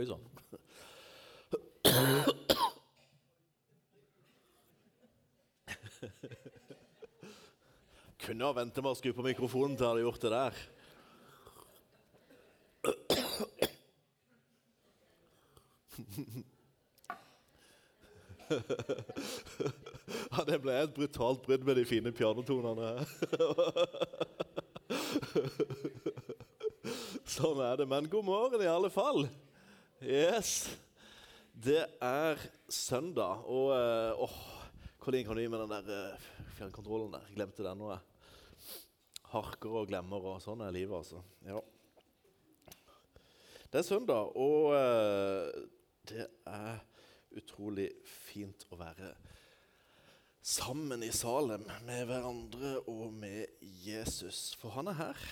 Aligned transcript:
Oi 0.00 0.06
sann. 0.08 0.22
Kunne 8.24 8.44
ha 8.46 8.52
venta 8.56 8.80
med 8.80 8.92
å 8.94 8.96
skru 8.96 9.12
på 9.12 9.26
mikrofonen 9.26 9.76
til 9.76 9.84
jeg 9.84 9.90
hadde 9.90 10.06
gjort 10.06 10.24
det 10.24 10.32
der. 10.32 10.54
Ja, 20.30 20.40
det 20.48 20.58
ble 20.64 20.72
et 20.80 20.96
brutalt 20.96 21.44
brudd 21.44 21.64
med 21.68 21.76
de 21.76 21.84
fine 21.84 22.10
pianotonene. 22.16 23.04
Sånn 27.28 27.60
er 27.60 27.74
det. 27.82 27.86
Men 27.92 28.08
god 28.08 28.24
morgen, 28.24 28.64
i 28.64 28.72
alle 28.72 28.88
fall. 28.94 29.28
Yes. 30.00 30.78
Det 31.52 31.82
er 32.00 32.38
søndag, 32.72 33.42
og 33.44 33.74
eh, 33.76 34.16
åh, 34.16 34.36
lenge 35.12 35.26
kan 35.28 35.36
du 35.36 35.42
gi 35.42 35.50
meg 35.52 35.60
den 35.60 35.74
der 35.74 36.14
uh, 36.16 36.28
fjernkontrollen 36.56 37.12
der? 37.12 37.26
Glemte 37.34 37.66
den 37.66 37.82
nå, 37.82 37.90
jeg. 37.92 38.78
Harker 39.34 39.74
og 39.82 39.90
glemmer 39.90 40.24
og 40.24 40.38
sånn 40.40 40.64
er 40.64 40.72
livet, 40.72 40.96
altså. 40.96 41.20
Ja. 41.44 41.60
Det 43.68 43.82
er 43.82 43.84
søndag, 43.84 44.32
og 44.40 44.72
eh, 44.78 45.68
det 46.08 46.24
er 46.48 46.80
utrolig 47.36 47.90
fint 48.08 48.64
å 48.72 48.80
være 48.80 49.12
sammen 50.40 51.04
i 51.04 51.12
Salem 51.12 51.68
med 51.84 52.08
hverandre 52.08 52.78
og 52.88 53.12
med 53.12 53.52
Jesus. 53.60 54.54
For 54.56 54.72
han 54.80 54.88
er 54.94 55.02
her. 55.04 55.30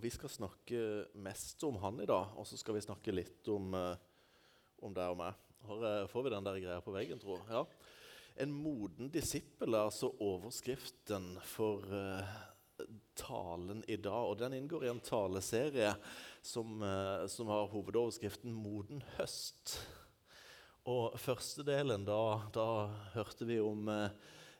Vi 0.00 0.10
skal 0.10 0.28
snakke 0.28 0.78
mest 1.22 1.62
om 1.64 1.76
han 1.78 2.00
i 2.02 2.06
dag, 2.06 2.32
og 2.34 2.46
så 2.50 2.58
skal 2.58 2.74
vi 2.74 2.82
snakke 2.82 3.12
litt 3.14 3.46
om, 3.48 3.74
eh, 3.78 3.96
om 4.82 4.94
deg 4.94 5.12
og 5.12 5.20
meg. 5.20 5.34
Eh, 5.70 6.06
får 6.10 6.24
vi 6.24 6.30
den 6.30 6.44
der 6.44 6.58
greia 6.58 6.80
på 6.82 6.92
veggen, 6.92 7.20
tro? 7.22 7.38
Ja. 7.48 7.64
En 8.36 8.50
moden 8.50 9.12
disippel 9.14 9.74
er 9.74 9.86
altså 9.86 10.10
overskriften 10.18 11.38
for 11.46 11.86
uh, 11.86 12.26
talen 13.14 13.84
i 13.86 13.94
dag. 13.94 14.26
Og 14.32 14.38
den 14.40 14.56
inngår 14.58 14.84
i 14.84 14.90
en 14.90 15.00
taleserie 15.00 15.92
som, 16.42 16.82
uh, 16.82 17.28
som 17.30 17.46
har 17.46 17.70
hovedoverskriften 17.70 18.50
'Moden 18.50 19.04
høst'. 19.16 19.78
Og 20.90 21.14
første 21.20 21.62
delen, 21.62 22.04
da, 22.04 22.42
da 22.52 22.90
hørte 23.14 23.46
vi 23.46 23.60
om 23.60 23.86
uh, 23.86 24.10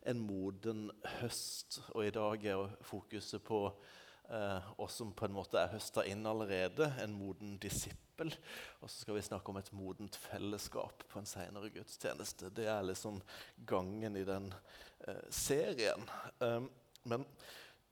en 0.06 0.22
moden 0.22 0.90
høst. 1.18 1.82
Og 1.90 2.06
i 2.06 2.14
dag 2.14 2.46
er 2.46 2.78
fokuset 2.86 3.42
på 3.42 3.66
eh, 4.30 4.70
oss 4.80 5.00
som 5.00 5.12
på 5.16 5.26
en 5.26 5.34
måte 5.36 5.58
er 5.60 5.72
høsta 5.72 6.04
inn 6.08 6.24
allerede, 6.26 6.90
en 7.02 7.16
moden 7.16 7.56
disippel. 7.62 8.32
Og 8.80 8.88
så 8.88 9.02
skal 9.02 9.18
vi 9.18 9.26
snakke 9.26 9.52
om 9.52 9.58
et 9.60 9.72
modent 9.76 10.16
fellesskap 10.16 11.04
på 11.10 11.20
en 11.20 11.28
seinere 11.28 11.72
gudstjeneste. 11.74 12.52
Det 12.54 12.68
er 12.70 12.86
liksom 12.86 13.20
gangen 13.66 14.16
i 14.16 14.24
den 14.28 14.50
eh, 15.06 15.24
serien. 15.30 16.08
Um, 16.40 16.70
men 17.04 17.26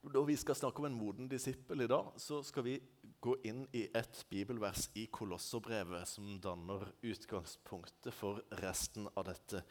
når 0.03 0.25
vi 0.27 0.37
skal 0.37 0.59
snakke 0.59 0.83
om 0.83 0.89
en 0.89 0.99
moden 0.99 1.29
disippel 1.31 1.85
i 1.85 1.91
dag, 1.91 2.09
så 2.19 2.41
skal 2.43 2.65
vi 2.67 2.79
gå 3.23 3.37
inn 3.47 3.67
i 3.77 3.85
et 3.95 4.25
bibelvers 4.31 4.89
i 4.99 5.07
Kolosserbrevet 5.15 6.09
som 6.11 6.41
danner 6.43 6.89
utgangspunktet 7.07 8.15
for 8.15 8.43
resten 8.65 9.07
av 9.15 9.29
dette 9.29 9.63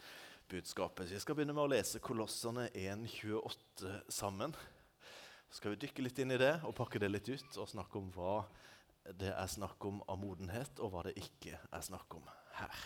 budskapet. 0.51 1.09
Så 1.09 1.17
vi 1.17 1.23
skal 1.25 1.35
begynne 1.35 1.55
med 1.57 1.65
å 1.65 1.73
lese 1.73 1.99
Kolossene 2.03 2.69
1,28 2.71 3.91
sammen. 4.07 4.55
Skal 5.51 5.73
vi 5.73 5.81
dykke 5.83 6.05
litt 6.05 6.19
inn 6.23 6.31
i 6.31 6.39
det 6.39 6.53
og 6.63 6.75
pakke 6.77 6.99
det 7.01 7.11
litt 7.11 7.27
ut 7.27 7.57
og 7.59 7.67
snakke 7.67 7.99
om 7.99 8.07
hva 8.15 8.39
det 9.19 9.33
er 9.33 9.49
snakk 9.49 9.83
om 9.89 9.99
av 10.07 10.19
modenhet, 10.21 10.79
og 10.79 10.93
hva 10.93 11.05
det 11.07 11.17
ikke 11.19 11.57
er 11.57 11.83
snakk 11.83 12.13
om 12.15 12.27
her. 12.59 12.83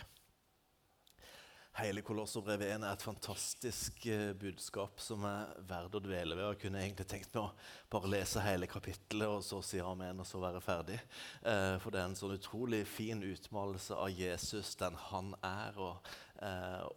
Hele 1.76 2.00
Kolosserbrevet 2.08 2.70
1 2.72 2.86
er 2.88 2.94
et 2.96 3.04
fantastisk 3.04 4.06
eh, 4.08 4.30
budskap 4.40 5.02
som 5.04 5.26
er 5.28 5.50
verdt 5.68 5.98
å 5.98 6.00
dvele 6.00 6.38
ved. 6.38 6.46
Jeg 6.54 6.60
kunne 6.62 6.80
egentlig 6.80 7.06
tenkt 7.12 7.34
meg 7.36 7.50
å 7.50 7.90
bare 7.92 8.12
lese 8.14 8.44
hele 8.46 8.70
kapittelet 8.72 9.28
og 9.28 9.44
så 9.44 9.60
si 9.60 9.82
amen 9.84 10.24
og 10.24 10.30
så 10.30 10.40
være 10.40 10.62
ferdig. 10.64 11.02
Eh, 11.44 11.76
for 11.84 11.92
det 11.92 12.00
er 12.00 12.08
en 12.08 12.16
sånn 12.16 12.38
utrolig 12.38 12.86
fin 12.88 13.20
utmalelse 13.28 13.98
av 14.00 14.08
Jesus, 14.16 14.72
den 14.80 14.96
han 15.10 15.36
er, 15.44 15.76
og, 15.76 16.16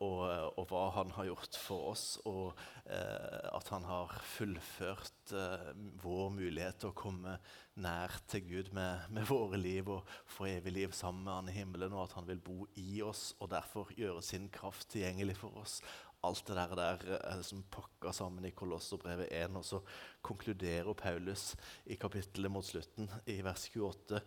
og, 0.03 0.23
og, 0.59 0.65
hva 0.71 0.83
han 0.97 1.13
har 1.15 1.29
gjort 1.29 1.59
for 1.61 1.93
oss. 1.93 2.07
Og 2.29 2.59
eh, 2.91 3.47
at 3.55 3.71
han 3.73 3.87
har 3.89 4.17
fullført 4.35 5.35
eh, 5.37 5.71
vår 6.03 6.33
mulighet 6.35 6.81
til 6.83 6.93
å 6.93 6.99
komme 6.99 7.39
nær 7.79 8.17
til 8.31 8.45
Gud 8.49 8.73
med, 8.77 9.07
med 9.15 9.29
våre 9.31 9.61
liv 9.61 9.89
og 9.95 10.11
få 10.27 10.49
evig 10.51 10.75
liv 10.75 10.97
sammen 10.97 11.25
med 11.27 11.35
han 11.37 11.53
i 11.53 11.57
himmelen, 11.61 11.95
og 11.95 12.09
at 12.09 12.19
han 12.19 12.27
vil 12.29 12.43
bo 12.43 12.67
i 12.81 13.01
oss 13.07 13.31
og 13.39 13.53
derfor 13.55 13.95
gjøre 13.97 14.25
sin 14.27 14.51
kraft 14.53 14.91
tilgjengelig 14.95 15.39
for 15.41 15.63
oss. 15.63 15.79
Alt 16.27 16.49
det 16.49 16.57
der, 16.59 16.75
der 16.75 17.05
er 17.21 17.39
liksom 17.39 17.63
sammen 18.11 18.45
i 18.45 18.51
Kolosserbrevet 18.51 19.29
1. 19.31 19.55
Og 19.55 19.65
så 19.65 19.79
konkluderer 20.27 20.99
Paulus 20.99 21.53
i 21.87 21.95
kapittelet 21.95 22.51
mot 22.51 22.67
slutten, 22.67 23.07
i 23.31 23.39
vers 23.47 23.69
28. 23.71 24.19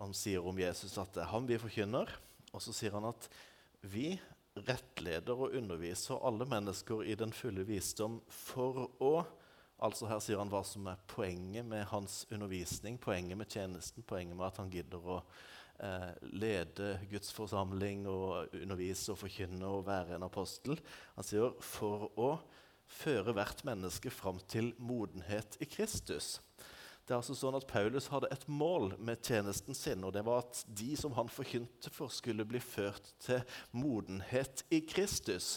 Han 0.00 0.12
sier 0.16 0.44
om 0.44 0.58
Jesus 0.60 0.98
at 1.00 1.14
det 1.16 1.24
er 1.24 1.32
han 1.32 1.48
vi 1.48 1.56
forkynner. 1.60 2.12
Og 2.52 2.60
så 2.60 2.74
sier 2.76 2.92
han 2.92 3.08
at 3.08 3.30
vi 3.88 4.18
rettleder 4.56 5.38
og 5.38 5.54
underviser 5.56 6.20
alle 6.26 6.46
mennesker 6.48 7.04
i 7.06 7.16
den 7.18 7.32
fulle 7.34 7.64
visdom 7.68 8.20
for 8.28 8.88
å 9.02 9.14
Altså 9.80 10.04
Her 10.10 10.18
sier 10.20 10.36
han 10.36 10.50
hva 10.52 10.60
som 10.60 10.84
er 10.90 10.98
poenget 11.08 11.64
med 11.64 11.86
hans 11.88 12.26
undervisning, 12.28 12.98
poenget 13.00 13.38
med 13.40 13.48
tjenesten, 13.48 14.04
poenget 14.04 14.36
med 14.36 14.44
at 14.50 14.58
han 14.60 14.68
gidder 14.68 15.06
å 15.08 15.14
eh, 15.80 16.10
lede 16.36 16.90
Guds 17.08 17.32
forsamling 17.32 18.02
og 18.04 18.52
undervise 18.60 19.14
og 19.14 19.22
forkynne 19.22 19.64
og 19.64 19.86
være 19.86 20.18
en 20.18 20.26
apostel. 20.26 20.76
Han 21.16 21.24
sier 21.24 21.56
for 21.64 22.10
å 22.20 22.28
føre 22.92 23.32
hvert 23.36 23.64
menneske 23.64 24.12
fram 24.12 24.42
til 24.52 24.74
modenhet 24.76 25.56
i 25.64 25.70
Kristus. 25.72 26.42
Det 27.10 27.16
er 27.16 27.24
altså 27.24 27.34
sånn 27.34 27.56
at 27.58 27.64
Paulus 27.66 28.04
hadde 28.12 28.28
et 28.30 28.44
mål 28.46 28.92
med 29.02 29.18
tjenesten 29.26 29.74
sin, 29.74 30.04
og 30.06 30.12
det 30.14 30.20
var 30.22 30.44
at 30.44 30.60
de 30.78 30.92
som 30.94 31.16
han 31.16 31.26
forkynte 31.26 31.90
for, 31.90 32.06
skulle 32.14 32.46
bli 32.46 32.60
ført 32.62 33.08
til 33.18 33.40
modenhet 33.74 34.62
i 34.70 34.78
Kristus. 34.86 35.48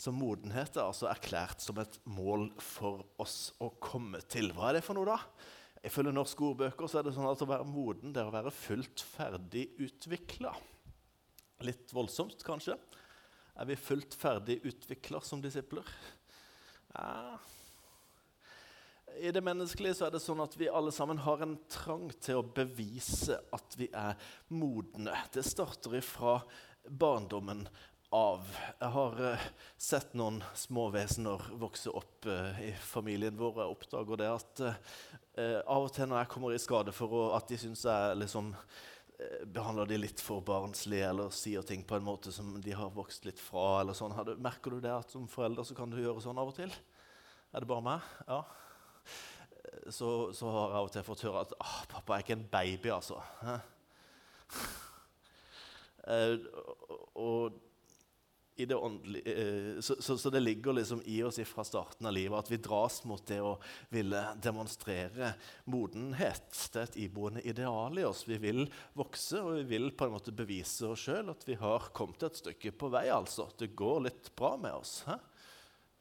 Så 0.00 0.08
modenhet 0.16 0.72
er 0.72 0.86
altså 0.86 1.10
erklært 1.10 1.60
som 1.60 1.82
et 1.84 2.00
mål 2.08 2.48
for 2.64 3.04
oss 3.20 3.52
å 3.60 3.68
komme 3.76 4.24
til. 4.24 4.54
Hva 4.56 4.70
er 4.70 4.78
det 4.78 4.84
for 4.88 4.96
noe, 4.96 5.12
da? 5.12 5.20
Ifølge 5.84 6.16
norske 6.16 6.48
ordbøker 6.48 6.88
så 6.88 7.02
er 7.02 7.10
det 7.10 7.16
sånn 7.18 7.28
at 7.28 7.44
å 7.44 7.52
være 7.52 7.68
moden 7.68 8.16
det 8.16 8.24
er 8.24 8.32
å 8.32 8.38
være 8.40 8.56
fullt 8.62 9.04
ferdig 9.12 9.68
utvikla. 9.84 10.56
Litt 11.68 11.92
voldsomt, 11.92 12.40
kanskje. 12.40 12.80
Er 13.60 13.68
vi 13.68 13.76
fullt 13.76 14.16
ferdig 14.16 14.62
utvikla 14.64 15.20
som 15.20 15.44
disipler? 15.44 15.84
Ja, 16.96 17.36
i 19.20 19.30
det 19.32 19.42
menneskelige 19.44 19.94
så 19.98 20.06
er 20.06 20.14
det 20.14 20.22
sånn 20.22 20.42
at 20.44 20.54
vi 20.58 20.70
alle 20.70 20.92
sammen 20.94 21.20
har 21.24 21.42
en 21.44 21.56
trang 21.70 22.08
til 22.22 22.40
å 22.40 22.46
bevise 22.56 23.38
at 23.54 23.76
vi 23.78 23.88
er 23.92 24.18
modne. 24.54 25.14
Det 25.34 25.44
starter 25.46 25.96
ifra 25.98 26.38
barndommen 26.88 27.66
av. 28.12 28.46
Jeg 28.78 28.92
har 28.94 29.20
uh, 29.20 29.44
sett 29.80 30.14
noen 30.18 30.42
småvesener 30.58 31.50
vokse 31.60 31.92
opp 31.92 32.28
uh, 32.28 32.56
i 32.60 32.72
familien 32.76 33.36
vår. 33.38 33.62
Jeg 33.62 33.76
oppdager 33.76 34.20
det 34.20 34.30
at 34.30 34.64
uh, 34.68 35.60
av 35.64 35.86
og 35.86 35.92
til 35.94 36.10
når 36.10 36.22
jeg 36.22 36.32
kommer 36.34 36.54
i 36.56 36.62
skade 36.62 36.94
for 36.96 37.16
å, 37.16 37.22
at 37.38 37.48
de 37.48 37.60
syns 37.60 37.86
jeg 37.88 38.18
liksom 38.20 38.54
behandler 39.54 39.86
de 39.86 40.00
litt 40.00 40.18
for 40.18 40.42
barnslig 40.42 40.98
eller 41.06 41.28
sier 41.30 41.62
ting 41.62 41.84
på 41.86 41.94
en 41.94 42.02
måte 42.02 42.32
som 42.34 42.56
de 42.58 42.72
har 42.74 42.90
vokst 42.90 43.28
litt 43.28 43.38
fra. 43.38 43.84
eller 43.84 43.94
sånn. 43.94 44.16
Merker 44.42 44.74
du 44.74 44.82
det 44.82 44.90
at 44.90 45.14
som 45.14 45.28
forelder 45.30 45.68
så 45.68 45.76
kan 45.78 45.92
du 45.92 46.00
gjøre 46.00 46.24
sånn 46.24 46.40
av 46.42 46.50
og 46.50 46.56
til? 46.56 46.74
Er 47.54 47.62
det 47.62 47.70
bare 47.70 47.86
meg? 47.86 48.10
Ja 48.26 48.40
så, 49.88 50.32
så, 50.36 50.50
har 50.50 50.68
jeg 50.68 50.78
av 50.78 50.86
og 50.86 50.94
til 50.94 51.06
fått 51.06 51.26
høre 51.26 51.44
at 51.46 51.52
ah, 51.60 51.82
'Pappa 51.88 52.16
er 52.16 52.24
ikke 52.24 52.38
en 52.38 52.48
baby', 52.52 52.94
altså. 52.94 53.20
Eh, 56.02 56.32
og 57.14 57.52
i 58.56 58.66
det 58.66 58.74
åndelige, 58.74 59.32
eh, 59.32 59.80
så, 59.80 59.94
så, 60.02 60.16
så, 60.18 60.30
det 60.30 60.40
ligger 60.40 60.72
liksom 60.72 61.02
i 61.04 61.22
oss 61.22 61.38
fra 61.46 61.64
starten 61.64 62.06
av 62.06 62.12
livet 62.12 62.38
at 62.38 62.50
vi 62.50 62.58
dras 62.58 63.00
mot 63.08 63.22
det 63.26 63.38
å 63.40 63.54
ville 63.94 64.20
demonstrere 64.42 65.32
modenhet. 65.70 66.50
Det 66.72 66.80
er 66.80 66.90
et 66.90 66.98
iboende 67.06 67.44
ideal 67.48 67.98
i 67.98 68.04
oss. 68.04 68.26
Vi 68.28 68.40
vil 68.42 68.66
vokse, 68.98 69.40
og 69.40 69.60
vi 69.60 69.66
vil 69.76 69.92
på 69.96 70.08
en 70.08 70.16
måte 70.18 70.34
bevise 70.36 70.90
oss 70.90 71.06
sjøl 71.06 71.32
at 71.32 71.46
vi 71.48 71.56
har 71.62 71.88
kommet 71.96 72.26
et 72.26 72.42
stykke 72.42 72.74
på 72.76 72.90
vei. 72.92 73.06
altså. 73.14 73.48
Det 73.58 73.72
går 73.78 74.08
litt 74.08 74.32
bra 74.36 74.56
med 74.60 74.74
oss. 74.82 74.98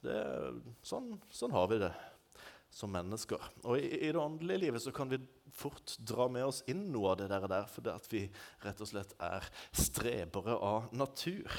Det, 0.02 0.18
sånn, 0.82 1.14
sånn 1.30 1.54
har 1.54 1.70
vi 1.72 1.78
det 1.86 1.94
som 2.72 2.92
mennesker. 2.94 3.52
Og 3.68 3.80
i, 3.80 3.88
i, 4.00 4.12
det 4.12 4.20
åndelige 4.20 4.66
livet 4.66 4.84
så 4.84 4.94
kan 4.96 5.12
vi 5.12 5.20
fort 5.52 5.98
dra 6.08 6.30
med 6.32 6.48
oss 6.48 6.62
inn 6.72 6.88
noe 6.94 7.12
av 7.12 7.20
det 7.20 7.30
der, 7.32 7.48
der 7.52 7.70
fordi 7.70 7.94
at 7.94 8.08
vi 8.12 8.26
rett 8.64 8.82
og 8.82 8.90
slett 8.90 9.16
er 9.20 9.48
strebere 9.76 10.56
av 10.56 10.92
natur. 10.96 11.52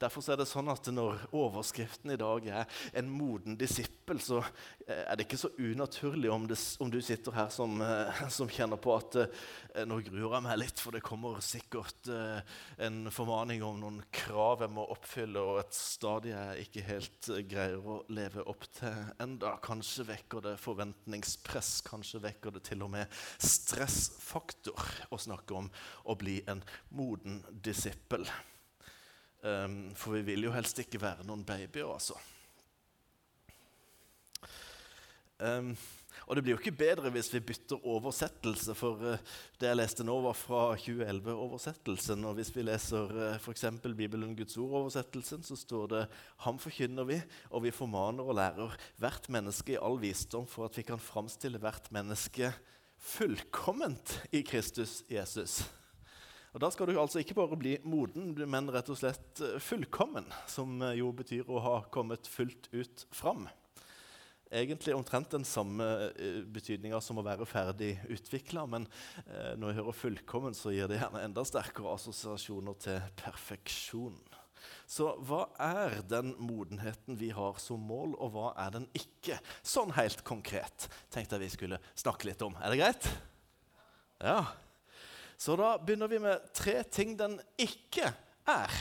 Derfor 0.00 0.24
er 0.32 0.40
det 0.40 0.48
sånn 0.50 0.68
at 0.72 0.88
når 0.92 1.26
overskriften 1.36 2.12
i 2.12 2.18
dag 2.20 2.46
er 2.46 2.66
'en 2.92 3.10
moden 3.10 3.56
disippel', 3.56 4.20
så 4.20 4.42
eh, 4.86 5.04
er 5.06 5.16
det 5.16 5.26
ikke 5.26 5.40
så 5.40 5.50
unaturlig 5.58 6.30
om, 6.30 6.46
det, 6.46 6.58
om 6.80 6.90
du 6.90 7.00
sitter 7.00 7.32
her 7.32 7.48
som, 7.48 7.80
eh, 7.80 8.28
som, 8.28 8.48
kjenner 8.48 8.76
på 8.76 8.94
at 8.96 9.16
eh, 9.16 9.84
nå 9.84 10.00
gruer 10.00 10.36
jeg 10.36 10.42
meg 10.42 10.58
litt, 10.58 10.80
for 10.80 10.92
det 10.92 11.02
kommer 11.02 11.40
sikkert 11.40 12.08
en 12.78 13.10
formaning 13.10 13.62
om 13.62 13.80
noen 13.80 14.02
krav 14.12 14.62
jeg 14.64 14.72
må 14.72 14.86
oppfylle, 14.90 15.40
og 15.40 15.60
et 15.60 15.74
stadie 15.74 16.32
jeg 16.32 16.66
ikke 16.66 16.86
helt 16.86 17.30
greier 17.50 17.82
å 17.82 17.98
leve 18.08 18.44
opp 18.48 18.64
til 18.78 18.94
enda. 19.22 19.56
Kanskje 19.64 20.06
vekker 20.08 20.44
det 20.44 20.56
forventningspress, 20.62 21.80
kanskje 21.86 22.22
vekker 22.24 22.56
det 22.56 22.64
til 22.70 22.84
og 22.86 22.92
med 22.96 23.12
stressfaktor 23.42 24.90
å 25.10 25.20
snakke 25.20 25.56
om 25.56 25.70
å 26.04 26.16
bli 26.18 26.40
en 26.50 26.62
moden 26.96 27.42
disippel. 27.64 28.26
Um, 29.46 29.76
for 29.94 30.16
vi 30.16 30.24
vil 30.26 30.48
jo 30.48 30.54
helst 30.54 30.80
ikke 30.82 30.98
være 30.98 31.26
noen 31.26 31.44
babyer, 31.46 31.86
altså. 31.86 32.16
Um, 35.38 35.76
og 36.26 36.34
det 36.34 36.42
blir 36.42 36.56
jo 36.56 36.58
ikke 36.58 36.72
bedre 36.74 37.12
hvis 37.14 37.28
vi 37.30 37.42
bytter 37.44 37.84
oversettelse, 37.86 38.74
for 38.74 39.04
uh, 39.04 39.36
det 39.60 39.68
jeg 39.68 39.78
leste 39.78 40.06
nå, 40.06 40.16
var 40.24 40.34
fra 40.34 40.62
2011-oversettelsen. 40.82 42.26
Og 42.26 42.40
hvis 42.40 42.50
vi 42.56 42.64
leser 42.66 43.12
uh, 43.12 43.36
f.eks. 43.38 43.68
Bibelen 43.86 44.34
Guds 44.38 44.58
ord-oversettelsen, 44.58 45.46
så 45.46 45.58
står 45.60 45.92
det 45.92 46.02
Ham 46.42 46.58
forkynner 46.62 47.06
vi, 47.06 47.20
og 47.52 47.68
vi 47.68 47.74
formaner 47.76 48.26
og 48.26 48.40
lærer 48.40 48.74
hvert 48.98 49.30
menneske 49.30 49.76
i 49.76 49.80
all 49.80 50.00
visdom 50.02 50.48
for 50.50 50.66
at 50.66 50.80
vi 50.80 50.88
kan 50.88 50.98
framstille 50.98 51.62
hvert 51.62 51.92
menneske 51.94 52.50
fullkomment 52.98 54.18
i 54.34 54.42
Kristus 54.42 55.04
Jesus. 55.12 55.60
Og 56.56 56.62
Da 56.62 56.70
skal 56.72 56.88
du 56.88 56.96
altså 56.96 57.20
ikke 57.20 57.36
bare 57.36 57.56
bli 57.60 57.74
moden, 57.84 58.30
men 58.48 58.70
rett 58.72 58.88
og 58.88 58.96
slett 58.96 59.42
eh, 59.44 59.58
fullkommen, 59.60 60.24
som 60.48 60.78
eh, 60.80 60.94
jo 61.02 61.10
betyr 61.12 61.50
å 61.52 61.60
ha 61.60 61.74
kommet 61.92 62.30
fullt 62.32 62.70
ut 62.72 63.04
fram. 63.12 63.44
Egentlig 64.48 64.94
omtrent 64.96 65.34
den 65.34 65.44
samme 65.44 65.84
eh, 66.14 66.40
betydninga 66.48 67.02
som 67.04 67.20
å 67.20 67.26
være 67.26 67.44
ferdig 67.44 67.98
utvikla, 68.08 68.64
men 68.72 68.88
når 69.60 69.68
jeg 69.68 69.80
hører 69.82 70.00
'fullkommen', 70.00 70.56
så 70.56 70.72
gir 70.72 70.88
det 70.88 71.02
gjerne 71.02 71.26
enda 71.28 71.44
sterkere 71.44 71.92
assosiasjoner 71.92 72.80
til 72.80 73.04
perfeksjon. 73.20 74.16
Så 74.88 75.12
hva 75.28 75.44
er 75.60 76.00
den 76.08 76.32
modenheten 76.40 77.20
vi 77.20 77.34
har 77.36 77.60
som 77.60 77.84
mål, 77.84 78.16
og 78.16 78.32
hva 78.32 78.54
er 78.64 78.78
den 78.80 78.88
ikke? 78.96 79.42
Sånn 79.60 79.92
helt 79.92 80.24
konkret 80.24 80.88
tenkte 81.12 81.36
jeg 81.36 81.50
vi 81.50 81.56
skulle 81.60 81.84
snakke 81.92 82.32
litt 82.32 82.40
om. 82.48 82.56
Er 82.64 82.72
det 82.72 82.80
greit? 82.80 83.16
Ja. 84.24 84.40
Så 85.36 85.56
da 85.60 85.74
begynner 85.78 86.08
vi 86.08 86.20
med 86.22 86.46
tre 86.56 86.80
ting 86.88 87.16
den 87.18 87.36
ikke 87.60 88.08
er. 88.48 88.78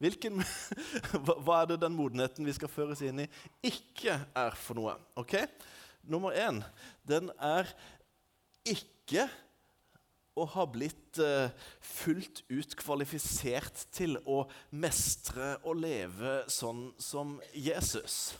Hvilken, 0.00 0.40
hva 1.44 1.60
er 1.60 1.72
det 1.74 1.82
den 1.82 1.96
modenheten 1.96 2.46
vi 2.48 2.56
skal 2.56 2.72
føres 2.72 3.02
inn 3.04 3.26
i, 3.26 3.28
ikke 3.68 4.16
er 4.16 4.56
for 4.56 4.80
noe? 4.80 4.96
Ok? 5.20 5.36
Nummer 6.08 6.32
én 6.32 6.62
den 7.04 7.28
er 7.36 7.68
ikke 8.64 9.28
å 10.40 10.46
ha 10.54 10.64
blitt 10.70 11.20
uh, 11.20 11.52
fullt 11.84 12.44
ut 12.48 12.76
kvalifisert 12.80 13.84
til 13.92 14.16
å 14.24 14.44
mestre 14.72 15.56
og 15.66 15.82
leve 15.82 16.38
sånn 16.48 16.86
som 17.02 17.36
Jesus. 17.52 18.38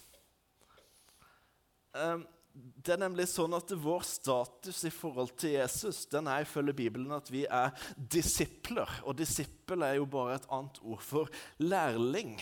Um, 1.93 2.25
det 2.55 2.95
er 2.95 3.03
nemlig 3.03 3.27
sånn 3.31 3.53
at 3.55 3.73
Vår 3.79 4.03
status 4.09 4.81
i 4.89 4.93
forhold 4.93 5.35
til 5.39 5.55
Jesus 5.59 6.03
den 6.11 6.29
er 6.31 6.47
ifølge 6.47 6.75
Bibelen 6.81 7.13
at 7.15 7.29
vi 7.31 7.45
er 7.47 7.75
disipler. 7.97 8.91
Og 9.05 9.19
disippel 9.21 9.85
er 9.87 9.99
jo 10.01 10.09
bare 10.11 10.39
et 10.39 10.49
annet 10.51 10.81
ord 10.83 11.05
for 11.05 11.31
lærling. 11.63 12.39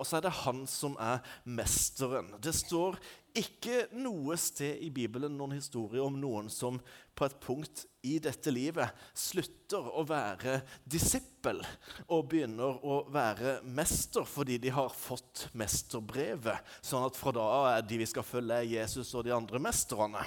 Og 0.00 0.08
så 0.08 0.16
er 0.18 0.24
det 0.24 0.38
han 0.42 0.62
som 0.70 0.94
er 1.00 1.20
mesteren. 1.44 2.32
Det 2.40 2.54
står 2.56 2.96
ikke 3.36 3.84
noe 4.00 4.34
sted 4.40 4.80
i 4.82 4.88
Bibelen 4.94 5.36
noen 5.38 5.54
historie 5.54 6.02
om 6.02 6.16
noen 6.18 6.48
som 6.50 6.80
på 7.14 7.26
et 7.28 7.36
punkt 7.44 7.84
i 8.08 8.16
dette 8.22 8.50
livet 8.50 8.96
slutter 9.14 9.90
å 9.92 10.02
være 10.08 10.56
disippel 10.88 11.60
og 12.08 12.30
begynner 12.32 12.80
å 12.80 13.02
være 13.12 13.58
mester 13.76 14.26
fordi 14.26 14.56
de 14.62 14.72
har 14.74 14.90
fått 14.96 15.46
mesterbrevet. 15.52 16.64
Sånn 16.80 17.06
at 17.06 17.18
fra 17.20 17.34
da 17.36 17.44
av 17.60 17.68
er 17.74 17.86
de 17.86 18.00
vi 18.00 18.08
skal 18.08 18.26
følge, 18.26 18.64
Jesus 18.72 19.12
og 19.14 19.28
de 19.28 19.36
andre 19.36 19.62
mesterne. 19.62 20.24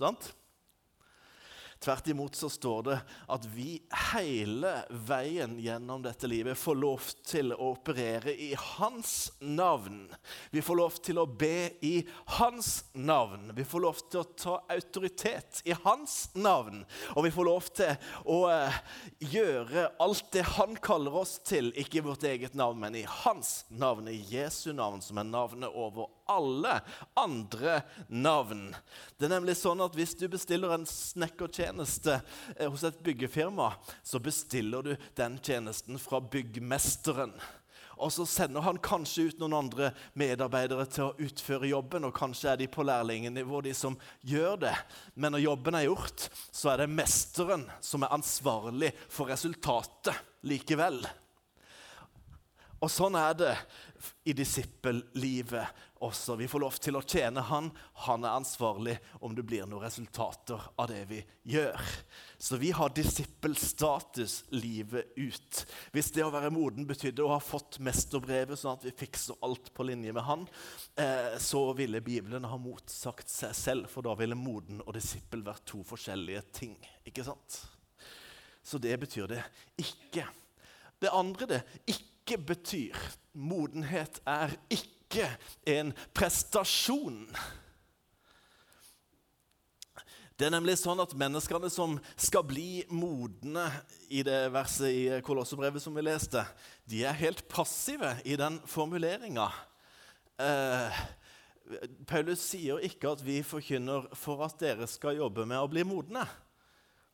Sant? 0.00 0.32
Tvert 1.80 2.08
imot 2.08 2.34
så 2.36 2.50
står 2.50 2.82
det 2.82 2.96
at 3.32 3.44
vi 3.54 3.78
hele 4.12 4.72
veien 5.08 5.54
gjennom 5.64 6.02
dette 6.04 6.28
livet 6.28 6.58
får 6.60 6.76
lov 6.76 7.06
til 7.24 7.54
å 7.54 7.70
operere 7.70 8.34
i 8.36 8.50
Hans 8.76 9.30
navn. 9.40 10.02
Vi 10.52 10.60
får 10.60 10.76
lov 10.76 10.98
til 11.00 11.22
å 11.22 11.24
be 11.24 11.70
i 11.80 11.94
Hans 12.36 12.82
navn. 12.92 13.48
Vi 13.56 13.64
får 13.64 13.84
lov 13.86 14.02
til 14.02 14.20
å 14.20 14.26
ta 14.42 14.58
autoritet 14.76 15.62
i 15.64 15.72
Hans 15.86 16.18
navn. 16.36 16.82
Og 17.14 17.24
vi 17.24 17.32
får 17.32 17.48
lov 17.48 17.72
til 17.72 18.12
å 18.28 18.38
uh, 18.52 18.76
gjøre 19.32 19.86
alt 20.04 20.28
det 20.36 20.44
Han 20.58 20.76
kaller 20.84 21.16
oss 21.22 21.38
til, 21.48 21.72
ikke 21.80 22.02
i 22.02 22.04
vårt 22.10 22.28
eget 22.28 22.60
navn, 22.60 22.76
men 22.84 23.00
i 23.00 23.06
Hans 23.08 23.62
navn, 23.72 24.12
i 24.12 24.20
Jesu 24.28 24.74
navn, 24.76 25.00
som 25.00 25.16
er 25.16 25.32
navnet 25.32 25.72
over 25.72 26.12
alle 26.28 26.76
andre 27.18 27.80
navn. 28.12 28.68
Det 29.16 29.26
er 29.26 29.32
nemlig 29.38 29.56
sånn 29.58 29.80
at 29.80 29.96
Hvis 29.96 30.12
du 30.20 30.28
bestiller 30.30 30.76
en 30.76 30.84
snekkertjeneste 30.86 31.69
eh, 31.78 32.66
hos 32.66 32.84
et 32.84 33.00
byggefirma, 33.04 33.72
så 34.02 34.18
bestiller 34.18 34.82
du 34.82 34.92
den 35.16 35.38
tjenesten 35.38 35.98
fra 35.98 36.20
byggmesteren. 36.20 37.34
Og 38.00 38.08
så 38.12 38.24
sender 38.24 38.64
han 38.64 38.80
kanskje 38.80 39.26
ut 39.28 39.40
noen 39.42 39.58
andre 39.58 39.90
medarbeidere 40.16 40.86
til 40.88 41.10
å 41.10 41.14
utføre 41.20 41.68
jobben. 41.68 42.06
Og 42.08 42.16
kanskje 42.16 42.54
er 42.54 42.60
de 42.60 42.68
på 42.72 42.84
lærlingnivå, 42.88 43.60
de 43.66 43.74
som 43.76 43.98
gjør 44.24 44.56
det. 44.64 44.74
Men 45.14 45.36
når 45.36 45.44
jobben 45.44 45.76
er 45.76 45.88
gjort, 45.90 46.28
så 46.48 46.72
er 46.72 46.82
det 46.82 46.94
mesteren 46.94 47.66
som 47.84 48.06
er 48.06 48.14
ansvarlig 48.16 48.94
for 49.12 49.28
resultatet 49.28 50.16
likevel. 50.48 51.02
Og 52.80 52.88
sånn 52.88 53.16
er 53.20 53.34
det 53.36 53.52
i 54.24 54.32
disippellivet 54.32 55.80
også. 56.00 56.38
Vi 56.40 56.46
får 56.48 56.62
lov 56.62 56.78
til 56.80 56.96
å 56.96 57.02
tjene 57.04 57.42
Han. 57.44 57.68
Han 58.06 58.24
er 58.24 58.38
ansvarlig 58.38 58.94
om 59.20 59.34
det 59.36 59.44
blir 59.44 59.66
noen 59.68 59.84
resultater 59.84 60.62
av 60.80 60.88
det 60.88 61.02
vi 61.10 61.18
gjør. 61.52 61.76
Så 62.40 62.56
vi 62.60 62.70
har 62.72 62.92
disippelstatus 62.96 64.38
livet 64.56 65.12
ut. 65.18 65.60
Hvis 65.92 66.08
det 66.16 66.24
å 66.24 66.32
være 66.32 66.52
moden 66.54 66.88
betydde 66.88 67.26
å 67.26 67.34
ha 67.34 67.40
fått 67.44 67.76
mesterbrevet, 67.84 68.56
sånn 68.56 68.78
at 68.78 68.86
vi 68.88 68.96
fikser 68.96 69.36
alt 69.44 69.68
på 69.76 69.84
linje 69.84 70.16
med 70.16 70.24
Han, 70.24 70.48
eh, 70.96 71.36
så 71.36 71.66
ville 71.76 72.00
Bibelen 72.00 72.48
ha 72.48 72.60
motsagt 72.60 73.28
seg 73.28 73.52
selv, 73.56 73.92
for 73.92 74.08
da 74.08 74.16
ville 74.16 74.38
moden 74.38 74.80
og 74.86 74.96
disippel 74.96 75.44
vært 75.44 75.68
to 75.68 75.84
forskjellige 75.84 76.46
ting. 76.62 76.78
Ikke 77.04 77.28
sant? 77.28 77.60
Så 78.64 78.80
det 78.80 78.96
betyr 79.04 79.28
det 79.28 79.44
ikke. 79.76 80.24
Det 81.00 81.12
andre 81.12 81.46
det 81.48 81.60
ikke 81.84 82.09
ikke 82.30 82.46
betyr. 82.54 82.98
Modenhet 83.34 84.20
er 84.26 84.52
ikke 84.70 85.26
en 85.66 85.90
prestasjon. 86.14 87.24
Det 90.38 90.46
er 90.46 90.54
nemlig 90.54 90.76
sånn 90.78 91.02
at 91.02 91.16
Menneskene 91.18 91.68
som 91.72 91.96
skal 92.14 92.44
bli 92.46 92.84
modne 92.88 93.66
i 94.08 94.22
det 94.24 94.46
verset 94.54 94.94
i 94.94 95.18
Kolossebrevet 95.26 95.82
som 95.82 95.96
vi 95.98 96.06
leste, 96.06 96.44
de 96.86 97.02
er 97.04 97.18
helt 97.18 97.42
passive 97.50 98.14
i 98.24 98.38
den 98.40 98.60
formuleringa. 98.70 99.48
Eh, 100.40 101.02
Paulus 102.06 102.46
sier 102.46 102.78
ikke 102.86 103.10
at 103.10 103.26
vi 103.26 103.42
forkynner 103.46 104.06
for 104.16 104.46
at 104.46 104.56
dere 104.62 104.86
skal 104.90 105.18
jobbe 105.18 105.44
med 105.50 105.60
å 105.60 105.68
bli 105.70 105.84
modne. 105.86 106.24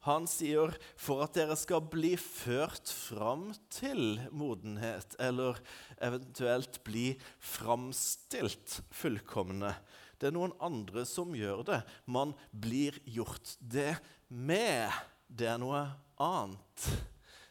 Han 0.06 0.28
sier 0.30 0.70
for 0.94 1.24
at 1.24 1.34
dere 1.34 1.56
skal 1.58 1.82
bli 1.90 2.12
ført 2.20 2.90
fram 2.94 3.48
til 3.74 4.20
modenhet, 4.30 5.16
eller 5.18 5.58
eventuelt 5.98 6.78
bli 6.86 7.08
framstilt 7.42 8.80
fullkomne. 8.94 9.72
Det 10.16 10.30
er 10.30 10.36
noen 10.36 10.54
andre 10.62 11.02
som 11.08 11.34
gjør 11.36 11.64
det. 11.66 11.80
Man 12.06 12.36
blir 12.54 12.96
gjort 13.04 13.56
det 13.60 13.96
med. 14.30 14.94
Det 15.26 15.50
er 15.50 15.60
noe 15.60 15.82
annet. 16.22 16.88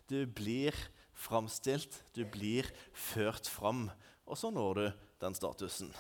Du 0.08 0.24
blir 0.26 0.74
framstilt, 1.16 2.04
du 2.16 2.24
blir 2.24 2.72
ført 2.94 3.50
fram, 3.52 3.90
og 4.26 4.40
så 4.40 4.52
når 4.54 4.80
du 4.80 4.86
den 5.22 5.36
statusen. 5.38 5.92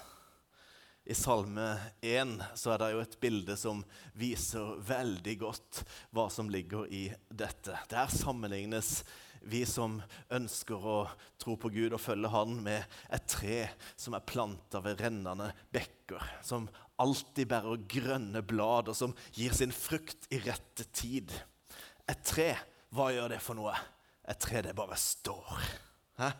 I 1.05 1.13
Salme 1.13 1.77
1 2.01 2.39
så 2.57 2.71
er 2.73 2.79
det 2.81 2.87
jo 2.95 3.01
et 3.03 3.19
bilde 3.21 3.55
som 3.61 3.83
viser 4.17 4.71
veldig 4.87 5.35
godt 5.37 5.83
hva 6.15 6.25
som 6.33 6.49
ligger 6.49 6.87
i 6.89 7.03
dette. 7.29 7.75
Der 7.91 8.09
sammenlignes 8.09 9.03
vi 9.45 9.61
som 9.69 9.99
ønsker 10.33 10.87
å 10.89 10.95
tro 11.37 11.53
på 11.61 11.69
Gud 11.75 11.93
og 11.93 12.01
følge 12.01 12.31
Han, 12.33 12.55
med 12.65 12.97
et 13.13 13.27
tre 13.29 13.59
som 13.93 14.17
er 14.17 14.25
planta 14.25 14.81
ved 14.81 15.03
rennende 15.05 15.51
bekker, 15.69 16.25
som 16.41 16.65
alltid 16.97 17.51
bærer 17.53 17.85
grønne 17.85 18.41
blad, 18.41 18.89
og 18.89 18.97
som 18.97 19.13
gir 19.37 19.53
sin 19.53 19.75
frukt 19.75 20.25
i 20.33 20.41
rette 20.41 20.87
tid. 20.89 21.29
Et 22.09 22.25
tre, 22.25 22.49
hva 22.89 23.11
gjør 23.13 23.35
det 23.35 23.43
for 23.45 23.61
noe? 23.61 23.77
Et 24.25 24.41
tre, 24.41 24.65
det 24.65 24.73
bare 24.73 24.97
står. 24.97 25.69
Hæ? 26.17 26.33